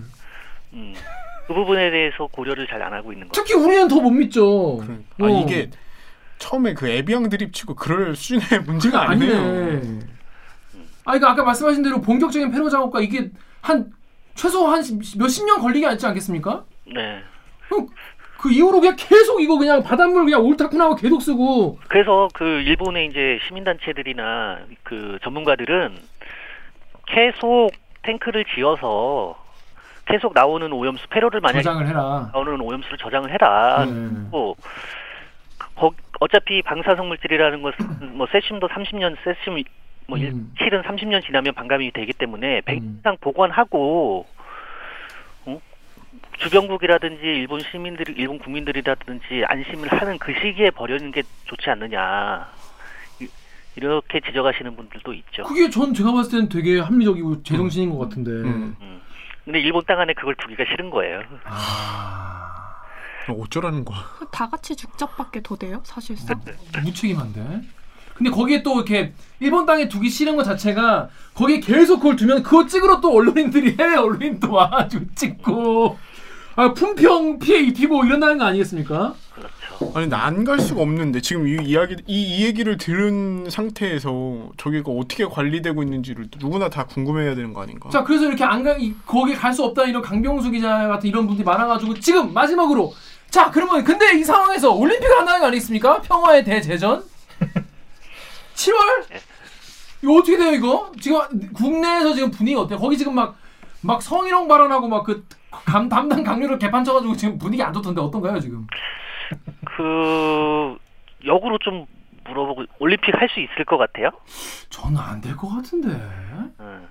[0.72, 0.94] 음,
[1.46, 3.32] 그 부분에 대해서 고려를 잘 안 하고 있는 거.
[3.34, 4.78] 특히 우리는 더 못 믿죠.
[4.78, 5.04] 그러니까.
[5.20, 5.26] 어.
[5.26, 5.70] 아 이게
[6.38, 9.36] 처음에 그 에비앙 드립 치고 그럴 수준의 문제가 아니네요.
[9.36, 10.00] 아니네.
[11.04, 13.30] 아, 이거 아까 말씀하신 대로 본격적인 폐로 작업과 이게
[13.60, 13.90] 한
[14.34, 14.82] 최소 한
[15.18, 16.64] 몇십 년 걸리지 않지 않겠습니까?
[16.94, 17.22] 네.
[18.38, 23.38] 그 이후로 그냥 계속 이거 그냥 바닷물 그냥 옳다구나하고 계속 쓰고 그래서 그 일본의 이제
[23.48, 25.96] 시민단체들이나 그 전문가들은
[27.06, 27.70] 계속
[28.04, 29.36] 탱크를 지어서
[30.06, 32.30] 계속 나오는 오염수 폐로를 만약에 저장을 해라.
[32.32, 33.84] 나오는 오염수를 저장을 해라.
[33.86, 34.30] 네.
[34.30, 34.56] 고
[35.74, 37.76] 거- 어차피 방사성 물질이라는 것은
[38.16, 39.62] 뭐 세슘도 30년 세슘
[40.06, 40.52] 뭐 일- 음.
[40.58, 42.96] 실은 30년 지나면 반감이 되기 때문에 100년 음.
[43.00, 44.37] 이상 보관하고 어?
[46.38, 52.48] 주변국이라든지 일본 시민들이 일본 국민들이라든지 안심을 하는 그 시기에 버리는 게 좋지 않느냐
[53.20, 53.28] 이-
[53.76, 55.42] 이렇게 지적하시는 분들도 있죠.
[55.44, 58.30] 그게 전 제가 봤을 때는 되게 합리적이고 제정신인 것 같은데.
[58.30, 58.76] 음.
[58.80, 59.00] 음.
[59.44, 61.22] 근데 일본 땅 안에 그걸 두기가 싫은 거예요.
[61.44, 62.74] 아,
[63.28, 63.98] 어쩌라는 거야.
[64.30, 66.38] 다 같이 죽잡밖에 더 돼요, 사실상?
[66.84, 67.62] 무책임한데.
[68.14, 72.66] 근데 거기에 또 이렇게 일본 땅에 두기 싫은 것 자체가 거기에 계속 그걸 두면 그거
[72.66, 75.98] 찍으러 또 언론인들이 해외 언론인 또 와가지고 찍고
[76.58, 79.14] 아 품평 피해 입히고 이런다는 거 아니겠습니까?
[79.32, 79.92] 그렇죠.
[79.96, 84.90] 아니 나 안 갈 수가 없는데 지금 이 이야기 이, 이 얘기를 들은 상태에서 저기가
[84.90, 87.88] 어떻게 관리되고 있는지를 누구나 다 궁금해야 되는 거 아닌가?
[87.90, 91.28] 자 그래서 이렇게 안 가, 이- 거기 갈 수 없다 이런 강병수 기자 같은 이런
[91.28, 92.92] 분들이 많아가지고 지금 마지막으로
[93.30, 96.02] 자 그러면 근데 이 상황에서 올림픽을 한다는 거 아니겠습니까?
[96.02, 97.04] 평화의 대제전
[98.56, 99.04] 7월
[100.02, 101.20] 이거 어떻게 돼요 이거 지금
[101.52, 102.78] 국내에서 지금 분위기 어때요?
[102.80, 103.36] 거기 지금 막
[103.80, 108.66] 막 성희롱 발언하고 막 그 담당 강요를 개판 쳐가지고 지금 분위기 안 좋던데 어떤가요 지금?
[109.64, 110.76] 그
[111.24, 111.86] 역으로 좀
[112.24, 114.10] 물어보고 올림픽 할 수 있을 것 같아요?
[114.70, 115.88] 저는 안 될 것 같은데.
[116.60, 116.88] 음.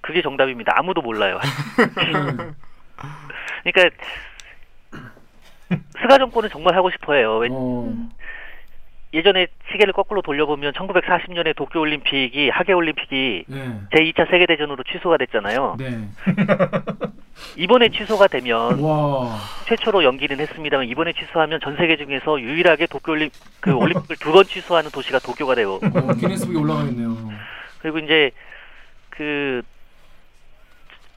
[0.00, 0.72] 그게 정답입니다.
[0.76, 1.38] 아무도 몰라요.
[1.78, 2.54] 음.
[3.64, 3.96] 그러니까
[6.00, 7.38] 스가 정권은 정말 하고 싶어해요.
[7.38, 7.92] 왜- 어.
[9.14, 13.80] 예전에 시계를 거꾸로 돌려보면 1940년에 도쿄 올림픽이 하계 올림픽이 네.
[13.94, 15.76] 제2차 세계 대전으로 취소가 됐잖아요.
[15.78, 16.08] 네.
[17.56, 19.36] 이번에 취소가 되면 와.
[19.68, 24.90] 최초로 연기는 했습니다만 이번에 취소하면 전 세계 중에서 유일하게 도쿄올림 그 올림픽을 두 번 취소하는
[24.90, 27.30] 도시가 도쿄가 되고 어, 기네스북에 올라가겠네요.
[27.80, 28.32] 그리고 이제
[29.10, 29.62] 그,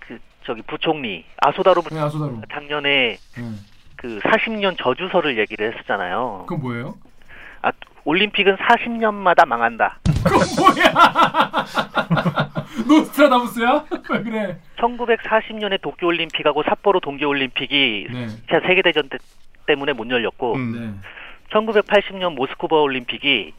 [0.08, 2.42] 그 저기 부총리 아소다로 부 네, 아소다로.
[2.54, 3.44] 작년에 네.
[3.96, 6.46] 그 40년 저주설을 얘기를 했었잖아요.
[6.48, 6.96] 그건 뭐예요?
[7.68, 7.72] 아,
[8.06, 10.00] 올림픽은 40년마다 망한다.
[10.24, 11.66] 그건 뭐야?
[12.88, 13.86] 노스트라다무스야?
[14.10, 14.58] 왜 그래?
[14.78, 18.28] 1940년에 도쿄올림픽하고 삿포로 동계올림픽이 네.
[18.48, 19.18] 2차 세계대전 때,
[19.66, 20.72] 때문에 못 열렸고 음.
[21.02, 21.10] 네.
[21.54, 23.54] 1980년 모스크바 올림픽이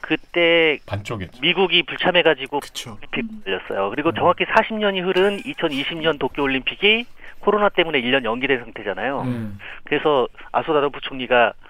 [0.00, 1.28] 그때 반쪽에.
[1.40, 2.96] 미국이 불참해가지고 그쵸.
[2.96, 3.90] 올림픽 열렸어요.
[3.90, 7.06] 그리고 정확히 40년이 흐른 2020년 도쿄올림픽이
[7.40, 9.24] 코로나 때문에 1년 연기된 상태잖아요.
[9.24, 9.46] 네.
[9.84, 11.65] 그래서 아소다로 부총리가 자-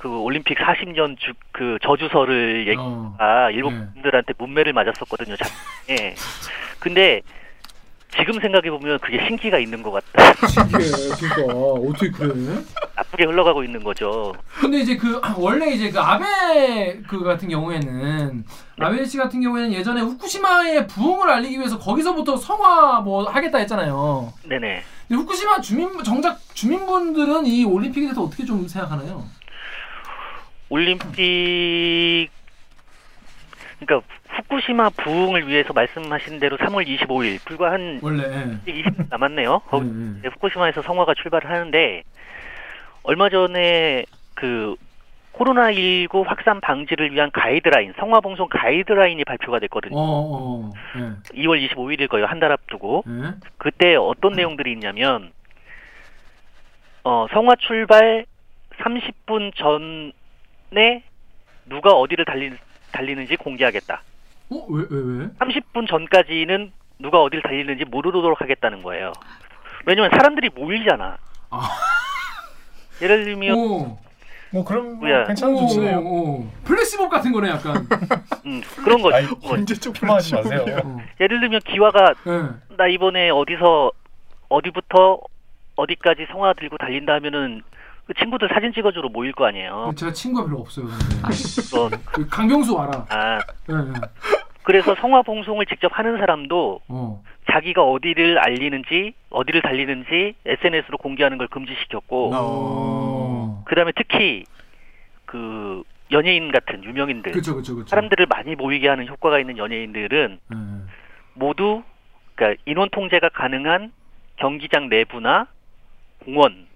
[0.00, 3.14] 그 올림픽 40년 주, 그 저주설을 얘기 어.
[3.18, 3.86] 아, 일본 네.
[3.92, 5.36] 분들한테 문매를 맞았었거든요.
[5.36, 6.14] 작년에.
[6.78, 7.20] 근데
[8.16, 10.32] 지금 생각해 보면 그게 신기가 있는 것 같다.
[10.48, 10.90] 신기해.
[11.20, 12.32] 그러니까 어떻게 그래?
[12.96, 14.32] 나쁘게 흘러가고 있는 거죠.
[14.58, 18.44] 근데 이제 그 원래 이제 그 아베 그 같은 경우에는
[18.78, 24.32] 아베 씨 같은 경우에는 예전에 후쿠시마의 부흥을 알리기 위해서 거기서부터 성화 뭐 하겠다 했잖아요.
[24.48, 24.82] 네네.
[25.08, 29.24] 근데 후쿠시마 주민 정작 주민분들은 이 올림픽에 대해서 어떻게 좀 생각하나요?
[30.70, 32.28] 올림픽
[33.80, 38.22] 그러니까 후쿠시마 부흥을 위해서 말씀하신 대로 3월 25일 불과 한 원래.
[38.66, 38.72] 예.
[38.72, 39.60] 20분 남았네요.
[39.66, 40.18] 거기 예, 예.
[40.20, 42.02] 이제 후쿠시마에서 성화가 출발을 하는데
[43.02, 44.04] 얼마 전에
[44.34, 44.76] 그
[45.34, 49.96] 코로나19 확산 방지를 위한 가이드라인, 성화 봉송 가이드라인이 발표가 됐거든요.
[49.96, 50.72] 어, 어.
[50.96, 51.00] 예.
[51.42, 52.26] 2월 25일일 거예요.
[52.26, 53.04] 한 달 앞두고.
[53.08, 53.34] 예.
[53.58, 55.32] 그때 어떤 내용들이 있냐면
[57.04, 58.26] 어, 성화 출발
[58.78, 60.12] 30분 전
[60.76, 61.02] 에
[61.66, 62.52] 누가 어디를 달리,
[62.92, 64.02] 달리는지 공개하겠다.
[64.50, 64.66] 어?
[64.68, 65.28] 왜, 왜, 왜?
[65.38, 69.12] 30분 전까지는 누가 어디를 달리는지 모르도록 하겠다는 거예요.
[69.86, 71.16] 왜냐면 사람들이 모이잖아.
[71.50, 71.68] 아.
[73.02, 73.98] 예를 들면 오.
[74.52, 75.26] 뭐 그럼 뭐 뭐야.
[75.26, 76.50] 괜찮은 조치네요.
[76.64, 77.86] 플래시몹 같은 거네, 약간.
[78.46, 79.12] 음, 그런 뭐,
[79.44, 80.66] 언제적 폄하하지 마세요.
[80.84, 80.98] 어.
[81.20, 82.76] 예를 들면 기와가 예.
[82.76, 83.92] 나 이번에 어디서
[84.48, 85.20] 어디부터
[85.76, 87.62] 어디까지 성화 들고 달린다 하면은
[88.10, 89.92] 그 친구들 사진 찍어주러 모일 거 아니에요.
[89.94, 90.86] 제가 친구가 별로 없어요.
[91.70, 93.06] 그런 그 강병수 와라.
[93.08, 93.38] 아
[93.70, 93.92] 예, 예.
[94.64, 97.22] 그래서 성화 봉송을 직접 하는 사람도 어.
[97.52, 103.62] 자기가 어디를 알리는지 어디를 달리는지 SNS로 공개하는 걸 금지시켰고 어.
[103.66, 104.42] 그다음에 특히
[105.24, 107.86] 그 연예인 같은 유명인들 그쵸, 그쵸, 그쵸.
[107.86, 110.56] 사람들을 많이 모이게 하는 효과가 있는 연예인들은 예.
[111.34, 111.84] 모두
[112.34, 113.92] 그러니까 인원 통제가 가능한
[114.34, 115.46] 경기장 내부나
[116.24, 116.69] 공원 어.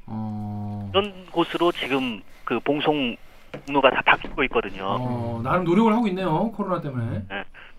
[0.94, 3.16] 이런 곳으로 지금 그 봉송
[3.66, 4.84] 경로가 다 바뀌고 있거든요.
[5.00, 7.22] 어, 나름 노력을 하고 있네요, 코로나 때문에.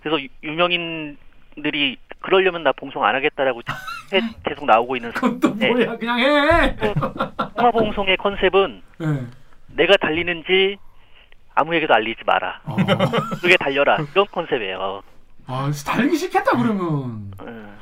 [0.01, 3.61] 그래서 유- 유명인들이 그러려면 나 봉송 안 하겠다라고
[4.13, 5.69] 해- 계속 나오고 있는 그건 또 네.
[5.71, 6.75] 뭐야, 그냥 해!
[7.55, 9.05] 통화 봉송의 컨셉은 예.
[9.67, 10.77] 내가 달리는지
[11.55, 12.59] 아무에게도 알리지 마라.
[12.65, 12.75] 어.
[13.41, 13.97] 그게 달려라.
[14.11, 15.01] 이런 컨셉이에요.
[15.47, 17.31] 아, 달리기 싫겠다, 그러면.
[17.41, 17.74] 음.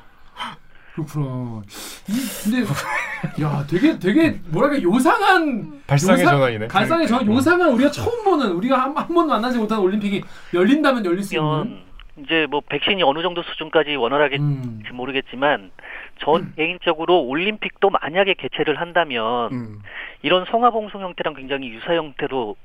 [0.93, 1.61] 그렇구나.
[2.07, 2.13] 이,
[2.43, 5.81] 근데, 야, 되게, 되게, 뭐랄까, 요상한.
[5.87, 6.67] 발상의 요상- 전환이네.
[6.67, 10.21] 발상의 전환, 요상한 우리가 처음 보는, 우리가 한, 한 번도 만나지 못한 올림픽이
[10.53, 11.81] 열린다면 열릴 수 있는.
[12.17, 14.83] 이제 뭐 백신이 어느 정도 수준까지 원활하게 음.
[14.93, 15.71] 모르겠지만
[16.19, 19.79] 전 개인적으로 올림픽도 만약에 개최를 한다면 음.
[20.21, 22.55] 이런 성화봉송 형태랑 굉장히 유사 형태로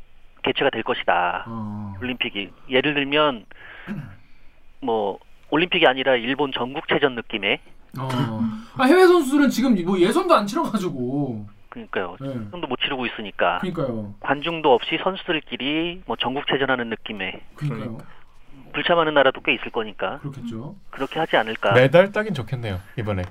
[0.43, 1.45] 개최가 될 것이다.
[1.47, 1.95] 어.
[2.03, 3.47] 올림픽이 예를 들면
[4.83, 5.18] 뭐
[5.49, 7.59] 올림픽이 아니라 일본 전국체전 느낌의
[7.99, 8.41] 어.
[8.76, 11.47] 아, 해외 선수들은 지금 뭐 예선도 안 치러가지고.
[11.70, 12.16] 그러니까요.
[12.20, 12.32] 네.
[12.51, 14.14] 좀도 못 치르고 있으니까 그니까요.
[14.20, 17.99] 관중도 없이 선수들끼리 뭐 전국체전하는 느낌의 그니까요.
[18.72, 20.76] 불참하는 나라도 꽤 있을 거니까 그렇겠죠.
[20.91, 21.72] 그렇게 하지 않을까.
[21.72, 23.22] 메달 따긴 좋겠네요 이번에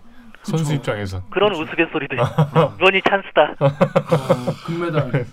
[0.43, 0.75] 선수 그쵸.
[0.75, 1.23] 입장에서.
[1.29, 2.25] 그런 우스갯소리도 있고
[2.79, 3.55] 이번이 찬스다.
[3.59, 5.25] 어, 금메달.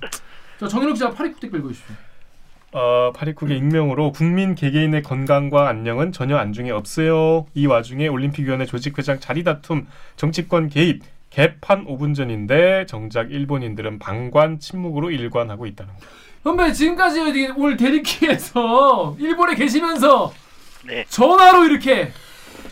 [0.58, 1.94] 자, 정현욱 씨가 파리 댓글 읽어주십시오.
[2.74, 7.46] 어, 파리쿡의 익명으로 국민 개개인의 건강과 안녕은 전혀 안중에 없어요.
[7.54, 15.12] 이 와중에 올림픽위원회 조직회장 자리 다툼, 정치권 개입, 개판 5분 전인데 정작 일본인들은 방관 침묵으로
[15.12, 16.00] 일관하고 있다는 거.
[16.42, 20.32] 선배 지금까지 오늘 대리키에서 일본에 계시면서
[20.84, 21.04] 네.
[21.08, 22.10] 전화로 이렇게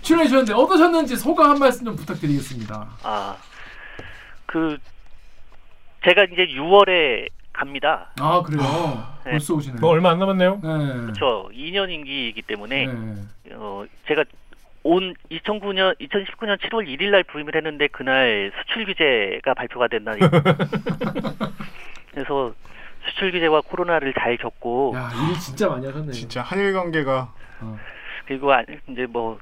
[0.01, 2.89] 출연해 주셨는데 어떠셨는지 소감 한 말씀 좀 부탁드리겠습니다.
[3.05, 3.37] 아,
[4.47, 4.79] 그
[6.05, 8.11] 제가 이제 6월에 갑니다.
[8.21, 8.63] 아 그래요.
[9.25, 9.33] 네.
[9.33, 9.81] 벌써 오시네.
[9.81, 10.61] 뭐 얼마 안 남았네요.
[10.63, 11.13] 네.
[11.19, 13.15] 저 2년 임기이기 때문에 네.
[13.53, 14.25] 어, 제가
[14.85, 20.21] 온 2009년 2019년 7월 1일 날 부임을 했는데 그날 수출 규제가 발표가 된다니.
[22.13, 22.53] 그래서
[23.07, 26.13] 수출 규제와 코로나를 잘 겪고 야, 일 진짜 많이 하셨네.
[26.13, 27.33] 진짜 한일 관계가
[28.27, 29.39] 그리고 아- 이제 뭐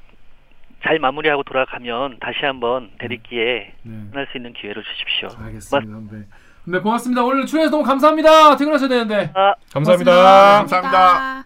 [0.83, 3.97] 잘 마무리하고 돌아가면 다시 한번 대립기에 네.
[4.11, 5.27] 만날 수 있는 기회를 주십시오.
[5.45, 6.15] 알겠습니다.
[6.17, 6.23] 네.
[6.63, 7.23] 네, 고맙습니다.
[7.23, 8.55] 오늘 출연해서 너무 감사합니다.
[8.55, 9.31] 퇴근하셔야 되는데.
[9.35, 10.13] 아, 감사합니다.
[10.13, 11.45] 감사합니다.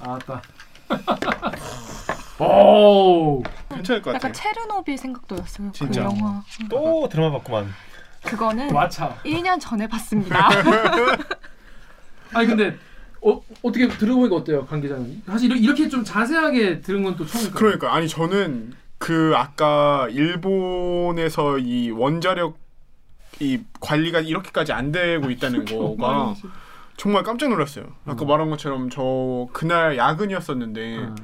[0.00, 0.42] 아따.
[2.44, 3.42] 오.
[3.72, 4.14] 괜찮을 것 같아요.
[4.14, 5.70] 약간 체르노빌 생각도 났어요.
[5.72, 6.02] 진짜.
[6.02, 6.42] 그 영화.
[6.68, 7.72] 또 드라마 봤구만.
[8.24, 9.16] 그거는 와차.
[9.24, 10.48] 1년 전에 봤습니다.
[12.34, 12.76] 아니 근데
[13.26, 15.22] 어, 어떻게 들어보니까 어때요, 강 기자는?
[15.26, 17.58] 사실 이렇게- 이렇게 좀 자세하게 들은 건 또 처음이니까.
[17.58, 22.58] 그러니까 아니 저는 그 아까 일본에서 이 원자력
[23.40, 25.64] 이 관리가 이렇게까지 안 되고 있다는
[25.96, 26.34] 거가
[26.96, 27.86] 정말 깜짝 놀랐어요.
[28.06, 28.28] 아까 음.
[28.28, 31.14] 말한 것처럼 저 그날 야근이었었는데 어.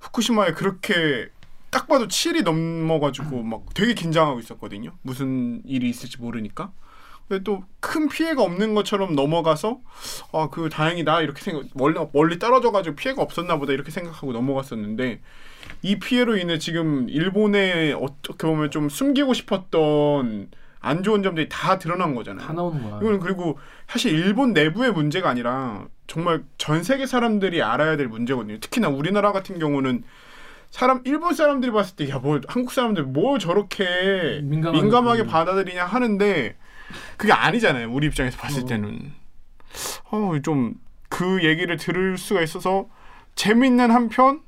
[0.00, 1.28] 후쿠시마에 그렇게
[1.70, 4.92] 딱 봐도 7이 넘어가지고 막 되게 긴장하고 있었거든요.
[5.02, 6.70] 무슨 일이 있을지 모르니까.
[7.28, 9.80] 근데 또큰 피해가 없는 것처럼 넘어가서
[10.32, 15.20] 아 그 다행이다 이렇게 생각 멀리 멀리 떨어져 가지고 피해가 없었나 보다 이렇게 생각하고 넘어갔었는데
[15.82, 20.50] 이 피해로 인해 지금 일본에 어떻게 보면 좀 숨기고 싶었던
[20.80, 22.46] 안 좋은 점들이 다 드러난 거잖아요.
[22.46, 22.98] 다 나오는 거야.
[23.00, 23.58] 이거는 그리고
[23.88, 28.60] 사실 일본 내부의 문제가 아니라 정말 전 세계 사람들이 알아야 될 문제거든요.
[28.60, 30.04] 특히나 우리나라 같은 경우는
[30.70, 35.84] 사람 일본 사람들이 봤을 때 야 뭐 한국 사람들 뭘 저렇게 민감하게 민감하게, 그- 받아들이냐
[35.84, 36.56] 하는데
[37.16, 37.90] 그게 아니잖아요.
[37.92, 38.66] 우리 입장에서 봤을 어.
[38.66, 39.12] 때는
[40.10, 40.74] 어 좀
[41.08, 42.86] 그 얘기를 들을 수가 있어서
[43.36, 44.40] 재밌는 한편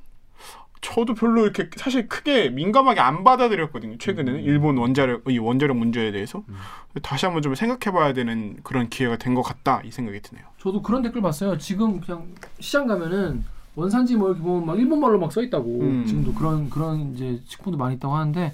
[0.81, 3.97] 저도 별로 이렇게 사실 크게 민감하게 안 받아들였거든요.
[3.97, 4.45] 최근에는 음.
[4.45, 6.43] 일본 원자력 이 원자력 문제에 대해서
[7.01, 10.45] 다시 한번 좀 생각해봐야 되는 그런 기회가 된 것 같다 이 생각이 드네요.
[10.59, 11.57] 저도 그런 댓글 봤어요.
[11.57, 12.27] 지금 그냥
[12.59, 13.43] 시장 가면은
[13.75, 15.79] 원산지 뭐 이렇게 보면 막 일본 말로 막 써 있다고.
[15.81, 16.05] 음.
[16.05, 18.53] 지금도 그런 그런 이제 식품도 많이 있다고 하는데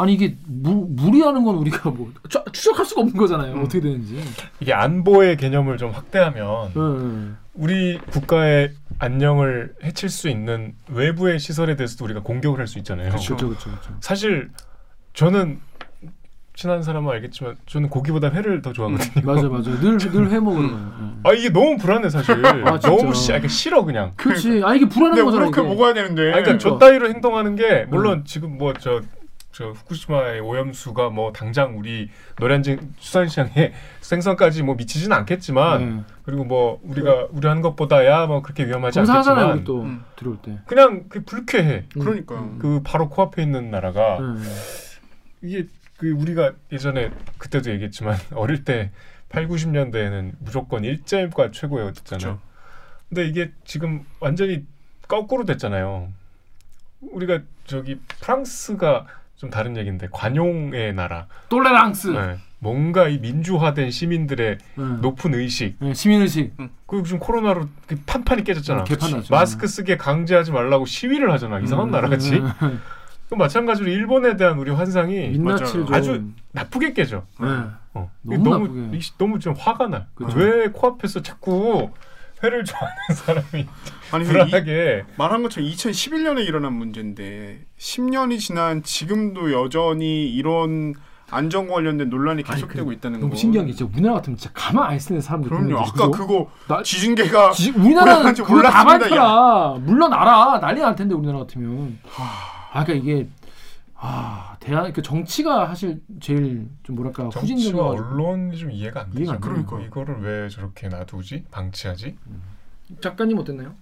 [0.00, 3.54] 아니 이게 물 물이라는 건 우리가 뭐 추, 추적할 수가 없는 거잖아요.
[3.54, 3.64] 음.
[3.64, 4.22] 어떻게 되는지.
[4.60, 7.34] 이게 안보의 개념을 좀 확대하면 네.
[7.54, 8.70] 우리 국가의
[9.00, 13.08] 안녕을 해칠 수 있는 외부의 시설에 대해서도 우리가 공격을 할 수 있잖아요.
[13.08, 13.90] 그렇죠, 그렇죠, 그렇죠.
[14.00, 14.50] 사실
[15.14, 15.58] 저는
[16.54, 19.24] 친한 사람은 알겠지만 저는 고기보다 회를 더 좋아하거든요.
[19.26, 19.70] 맞아, 맞아.
[19.80, 21.12] 늘늘 회 먹으러 가요.
[21.24, 22.44] 아 이게 너무 불안해 사실.
[22.46, 22.78] 아.
[22.80, 24.12] 너무 시, 아, 싫어 그냥.
[24.16, 24.62] 그렇지.
[24.64, 25.46] 아 이게 불안한 거잖아.
[25.46, 25.68] 그렇게 이게.
[25.74, 26.22] 먹어야 되는데.
[26.22, 26.68] 아, 그러니까 그렇죠.
[26.70, 29.00] 저 따위로 행동하는 게 물론 지금 뭐 저
[29.58, 36.02] 저 후쿠시마의 오염수가 뭐 당장 우리 노량진 수산시장에 생선까지 뭐 미치지는 않겠지만 네.
[36.22, 40.04] 그리고 뭐 우리가 우려하는 것보다야 뭐 그렇게 위험하지 않겠지만 또 음.
[40.14, 40.60] 들어올 때.
[40.66, 41.86] 그냥 그 불쾌해.
[41.92, 42.36] 그러니까.
[42.36, 42.60] 음.
[42.60, 44.40] 그 바로 코앞에 있는 나라가 네.
[45.42, 48.92] 이게 그 우리가 예전에 그때도 얘기했지만 어릴 때
[49.30, 52.34] 8, 90년대에는 무조건 일제가 최고였잖아요.
[52.34, 52.40] 그쵸.
[53.08, 54.64] 근데 이게 지금 완전히
[55.08, 56.12] 거꾸로 됐잖아요.
[57.00, 59.06] 우리가 저기 프랑스가
[59.38, 61.26] 좀 다른 얘기인데 관용의 나라.
[61.48, 62.08] 똘레랑스.
[62.08, 62.38] 네.
[62.58, 64.84] 뭔가 이 민주화된 시민들의 네.
[65.00, 65.76] 높은 의식.
[65.78, 66.56] 네, 시민의식.
[66.86, 68.82] 그리고 지금 코로나로 그 판판이 깨졌잖아.
[68.82, 69.32] 개판 났죠.
[69.32, 71.60] 마스크 쓰게 강제하지 말라고 시위를 하잖아.
[71.60, 72.34] 이상한 음, 나라같이.
[72.38, 72.80] 음, 음.
[73.28, 77.22] 그 마찬가지로 일본에 대한 우리 환상이 민낯을 좀 아주 나쁘게 깨져.
[77.40, 77.46] 네.
[77.94, 78.10] 어.
[78.22, 78.96] 너무 너무 나쁘게.
[78.96, 80.06] 이- 너무 좀 화가 나.
[80.16, 80.36] 그쵸.
[80.36, 81.90] 왜 코앞에서 자꾸
[82.42, 83.66] 회를 좋아하는 사람이
[84.12, 90.94] 아니 그 이, 불안하게 말한 것처럼 2011년에 일어난 문제인데 10년이 지난 지금도 여전히 이런
[91.30, 93.36] 안전 관련된 논란이 계속되고 그- 있다는 너무 거.
[93.36, 95.78] 신기한 게 진짜 우리나라 같으면 진짜 가만 안 쓰는 사람들 그럼요.
[95.80, 96.08] 아까?
[96.10, 99.76] 그거 나- 지진계가 지, 우리나라는 그거 다 밝혀라.
[99.80, 100.58] 물론 알아.
[100.60, 101.98] 난리 날 텐데 우리나라 같으면.
[102.72, 103.28] 아, 그러니까 이게
[104.00, 109.18] 아 대한 그 정치가 사실 제일 좀 뭐랄까 후진적이어가지고 언론이 좀 이해가 안 되죠.
[109.18, 109.50] 이해가 안 돼요.
[109.66, 111.46] 그러니까 이거를 왜 저렇게 놔두지?
[111.50, 112.16] 방치하지?
[113.00, 113.74] 작가님 어땠나요?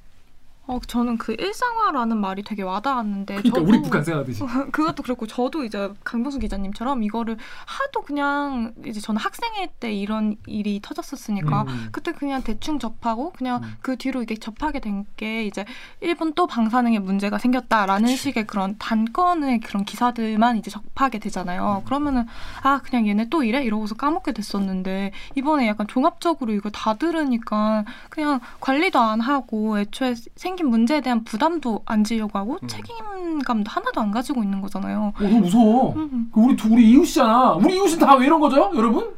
[0.67, 4.43] 어, 저는 그 일상화라는 말이 되게 와닿았는데 그러니까 저도 우리 북한 생각하듯이.
[4.73, 10.81] 그것도 그렇고 저도 이제 강병수 기자님처럼 이거를 하도 그냥 이제 저는 학생일 때 이런 일이
[10.83, 11.89] 터졌었으니까 음.
[11.93, 13.75] 그때 그냥 대충 접하고 그냥 음.
[13.81, 15.65] 그 뒤로 이게 접하게 된 게 이제
[16.01, 21.83] 일본 또 방사능에 문제가 생겼다라는 식의 그런 단건의 그런 기사들만 이제 접하게 되잖아요.
[21.87, 22.27] 그러면은
[22.63, 28.41] 아 그냥 얘네 또 이래 이러고서 까먹게 됐었는데 이번에 약간 종합적으로 이거 다 들으니까 그냥
[28.61, 32.69] 관리도 안 하고 애초에 생긴 문제에 대한 부담도 안 지려고 하고 음.
[32.69, 35.13] 책임감도 하나도 안 가지고 있는 거잖아요.
[35.17, 35.95] 어, 너무 무서워.
[35.97, 36.29] 음.
[36.33, 37.53] 그 우리 두 우리 이웃이잖아.
[37.55, 39.15] 우리 이웃은 다 왜 이런 거죠, 여러분?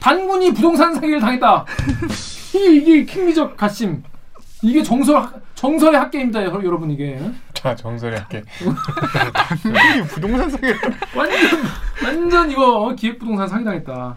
[0.00, 1.64] 단군이 부동산 사기를 당했다.
[2.54, 4.02] 이게 이게 킹리적 가심.
[4.62, 5.22] 이게 정설
[5.54, 7.18] 정설의 학계입니다, 여- 여러분 이게.
[7.54, 8.42] 자 정설이 할게.
[9.62, 10.72] 당연히 부동산 상에
[11.14, 11.38] 완전
[12.04, 14.16] 완전 이거 기획 부동산 사기 당했다.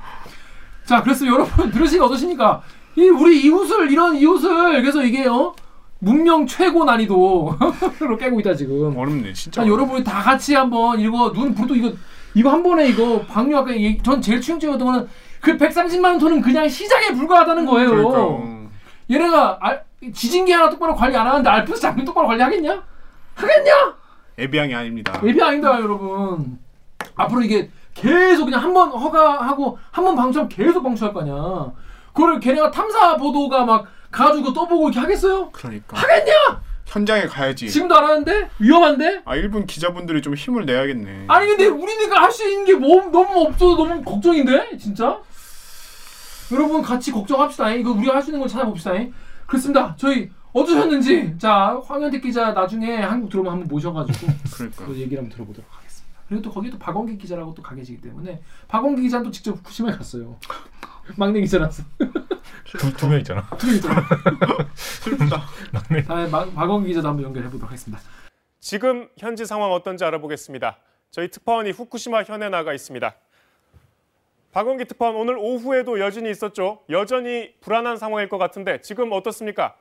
[0.86, 2.62] 자, 그래서 여러분 들으시기 어떠십니까?
[2.96, 5.54] 이 우리 이웃을 이런 이웃을 그래서 이게 어
[6.00, 7.58] 문명 최고 난이도로
[8.20, 8.96] 깨고 있다 지금.
[8.98, 9.62] 어렵네 진짜.
[9.62, 11.92] 자, 여러분이 다 같이 한번 이거 눈 불도 이거
[12.34, 15.10] 이거 한 번에 이거 방류 아까 얘기, 전 제일 충격적이었던 거는
[15.42, 17.90] 그 130만 톤은 그냥 시장에 불과하다는 거예요.
[17.90, 18.70] 그러니까
[19.12, 19.84] 얘네가 알,
[20.14, 22.82] 지진기 하나 똑바로 관리 안 하는데 알프스 장비 똑바로 관리하겠냐?
[23.36, 23.96] 하겠냐?
[24.38, 25.20] 애비양이 아닙니다.
[25.24, 26.60] 예비 아닙니다 여러분
[27.16, 31.72] 앞으로 이게 계속 그냥 한 번 허가하고 한 번 방출하면 계속 방출할 거 아니야
[32.14, 35.50] 그걸 걔네가 탐사 보도가 막 가지고 떠보고 이렇게 하겠어요?
[35.52, 36.62] 그러니까 하겠냐?
[36.86, 37.70] 현장에 가야지.
[37.70, 38.50] 지금도 안 하는데?
[38.58, 39.22] 위험한데?
[39.26, 41.26] 아 일본 기자분들이 좀 힘을 내야겠네.
[41.28, 45.20] 아니 근데 우리네가 할 수 있는 게 뭐, 너무 없어서 너무 걱정인데 진짜
[46.52, 48.92] 여러분 같이 걱정합시다 이거 우리가 할 수 있는 걸 찾아봅시다
[49.46, 54.86] 그렇습니다 저희 어떠셨는지 자 황현택 기자 나중에 한국 들어오면 한번 모셔가지고 그러니까.
[54.86, 59.04] 또 얘기를 한번 들어보도록 하겠습니다 그리고 또 거기 또 박원기 기자라고 또가 계시기 때문에 박원기
[59.04, 60.38] 기자는 또 직접 후쿠시마에 갔어요
[61.18, 61.84] 막내 기자라서
[62.66, 63.48] 두 명 있잖아.
[63.58, 64.04] 둘이 있더라
[64.76, 65.42] 슬프다.
[66.08, 68.02] 다음에 마- 박원기 기자도 한번 연결해 보도록 하겠습니다
[68.60, 70.78] 지금 현지 상황 어떤지 알아보겠습니다.
[71.12, 73.16] 저희 특파원이 후쿠시마 현에 나가 있습니다.
[74.52, 76.82] 박원기 특파원 오늘 오후에도 여진이 있었죠.
[76.90, 79.76] 여전히 불안한 상황일 것 같은데 지금 어떻습니까?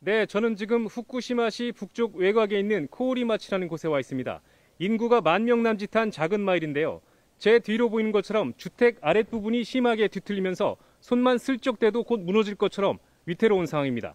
[0.00, 4.40] 네, 저는 지금 후쿠시마시 북쪽 외곽에 있는 코오리마치라는 곳에 와 있습니다.
[4.78, 7.02] 인구가 만 명 남짓한 작은 마을인데요.
[7.40, 13.66] 제 뒤로 보이는 것처럼 주택 아랫부분이 심하게 뒤틀리면서 손만 슬쩍 대도 곧 무너질 것처럼 위태로운
[13.66, 14.14] 상황입니다.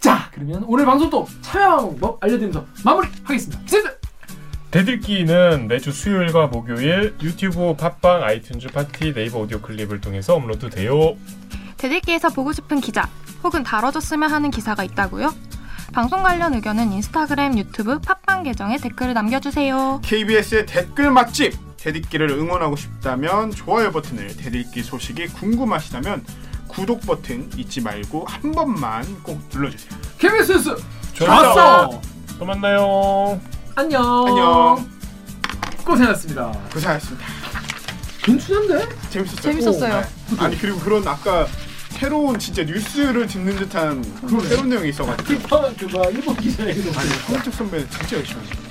[0.00, 3.98] 자 그러면 오늘 방송도 참여 방법 알려드리면서 마무리하겠습니다 기자들
[4.70, 11.16] 대들기는 매주 수요일과 목요일 유튜브, 팟빵, 아이튠즈, 팟티, 네이버 오디오 클립을 통해서 업로드돼요.
[11.76, 13.08] 대들기에서 보고 싶은 기자
[13.42, 15.34] 혹은 다뤄줬으면 하는 기사가 있다고요?
[15.92, 20.00] 방송 관련 의견은 인스타그램, 유튜브, 팟빵 계정에 댓글을 남겨주세요.
[20.02, 26.24] KBS의 댓글 맛집 대들기를 응원하고 싶다면 좋아요 버튼을 대들기 소식이 궁금하시다면
[26.66, 29.98] 구독 버튼 잊지 말고 한 번만 꼭 눌러주세요.
[30.18, 30.76] KBS 뉴스
[31.14, 32.00] 좋았어.
[32.38, 33.40] 또 만나요.
[33.74, 34.88] 안녕 안녕.
[35.84, 37.26] 고생하셨습니다 고생하셨습니다.
[38.22, 38.88] 괜찮은데?
[39.08, 39.40] 재밌었어요.
[39.40, 40.00] 재밌었어요.
[40.00, 40.36] 네.
[40.38, 41.46] 아니 그리고 그런 아까
[41.90, 46.90] 새로운 진짜 뉴스를 듣는 듯한 그런 새로운 내용이 있어가지고 그, 그, 뭐, 일본 기자 얘기도
[46.98, 48.67] 아니 황은택 선배는 진짜 열심히.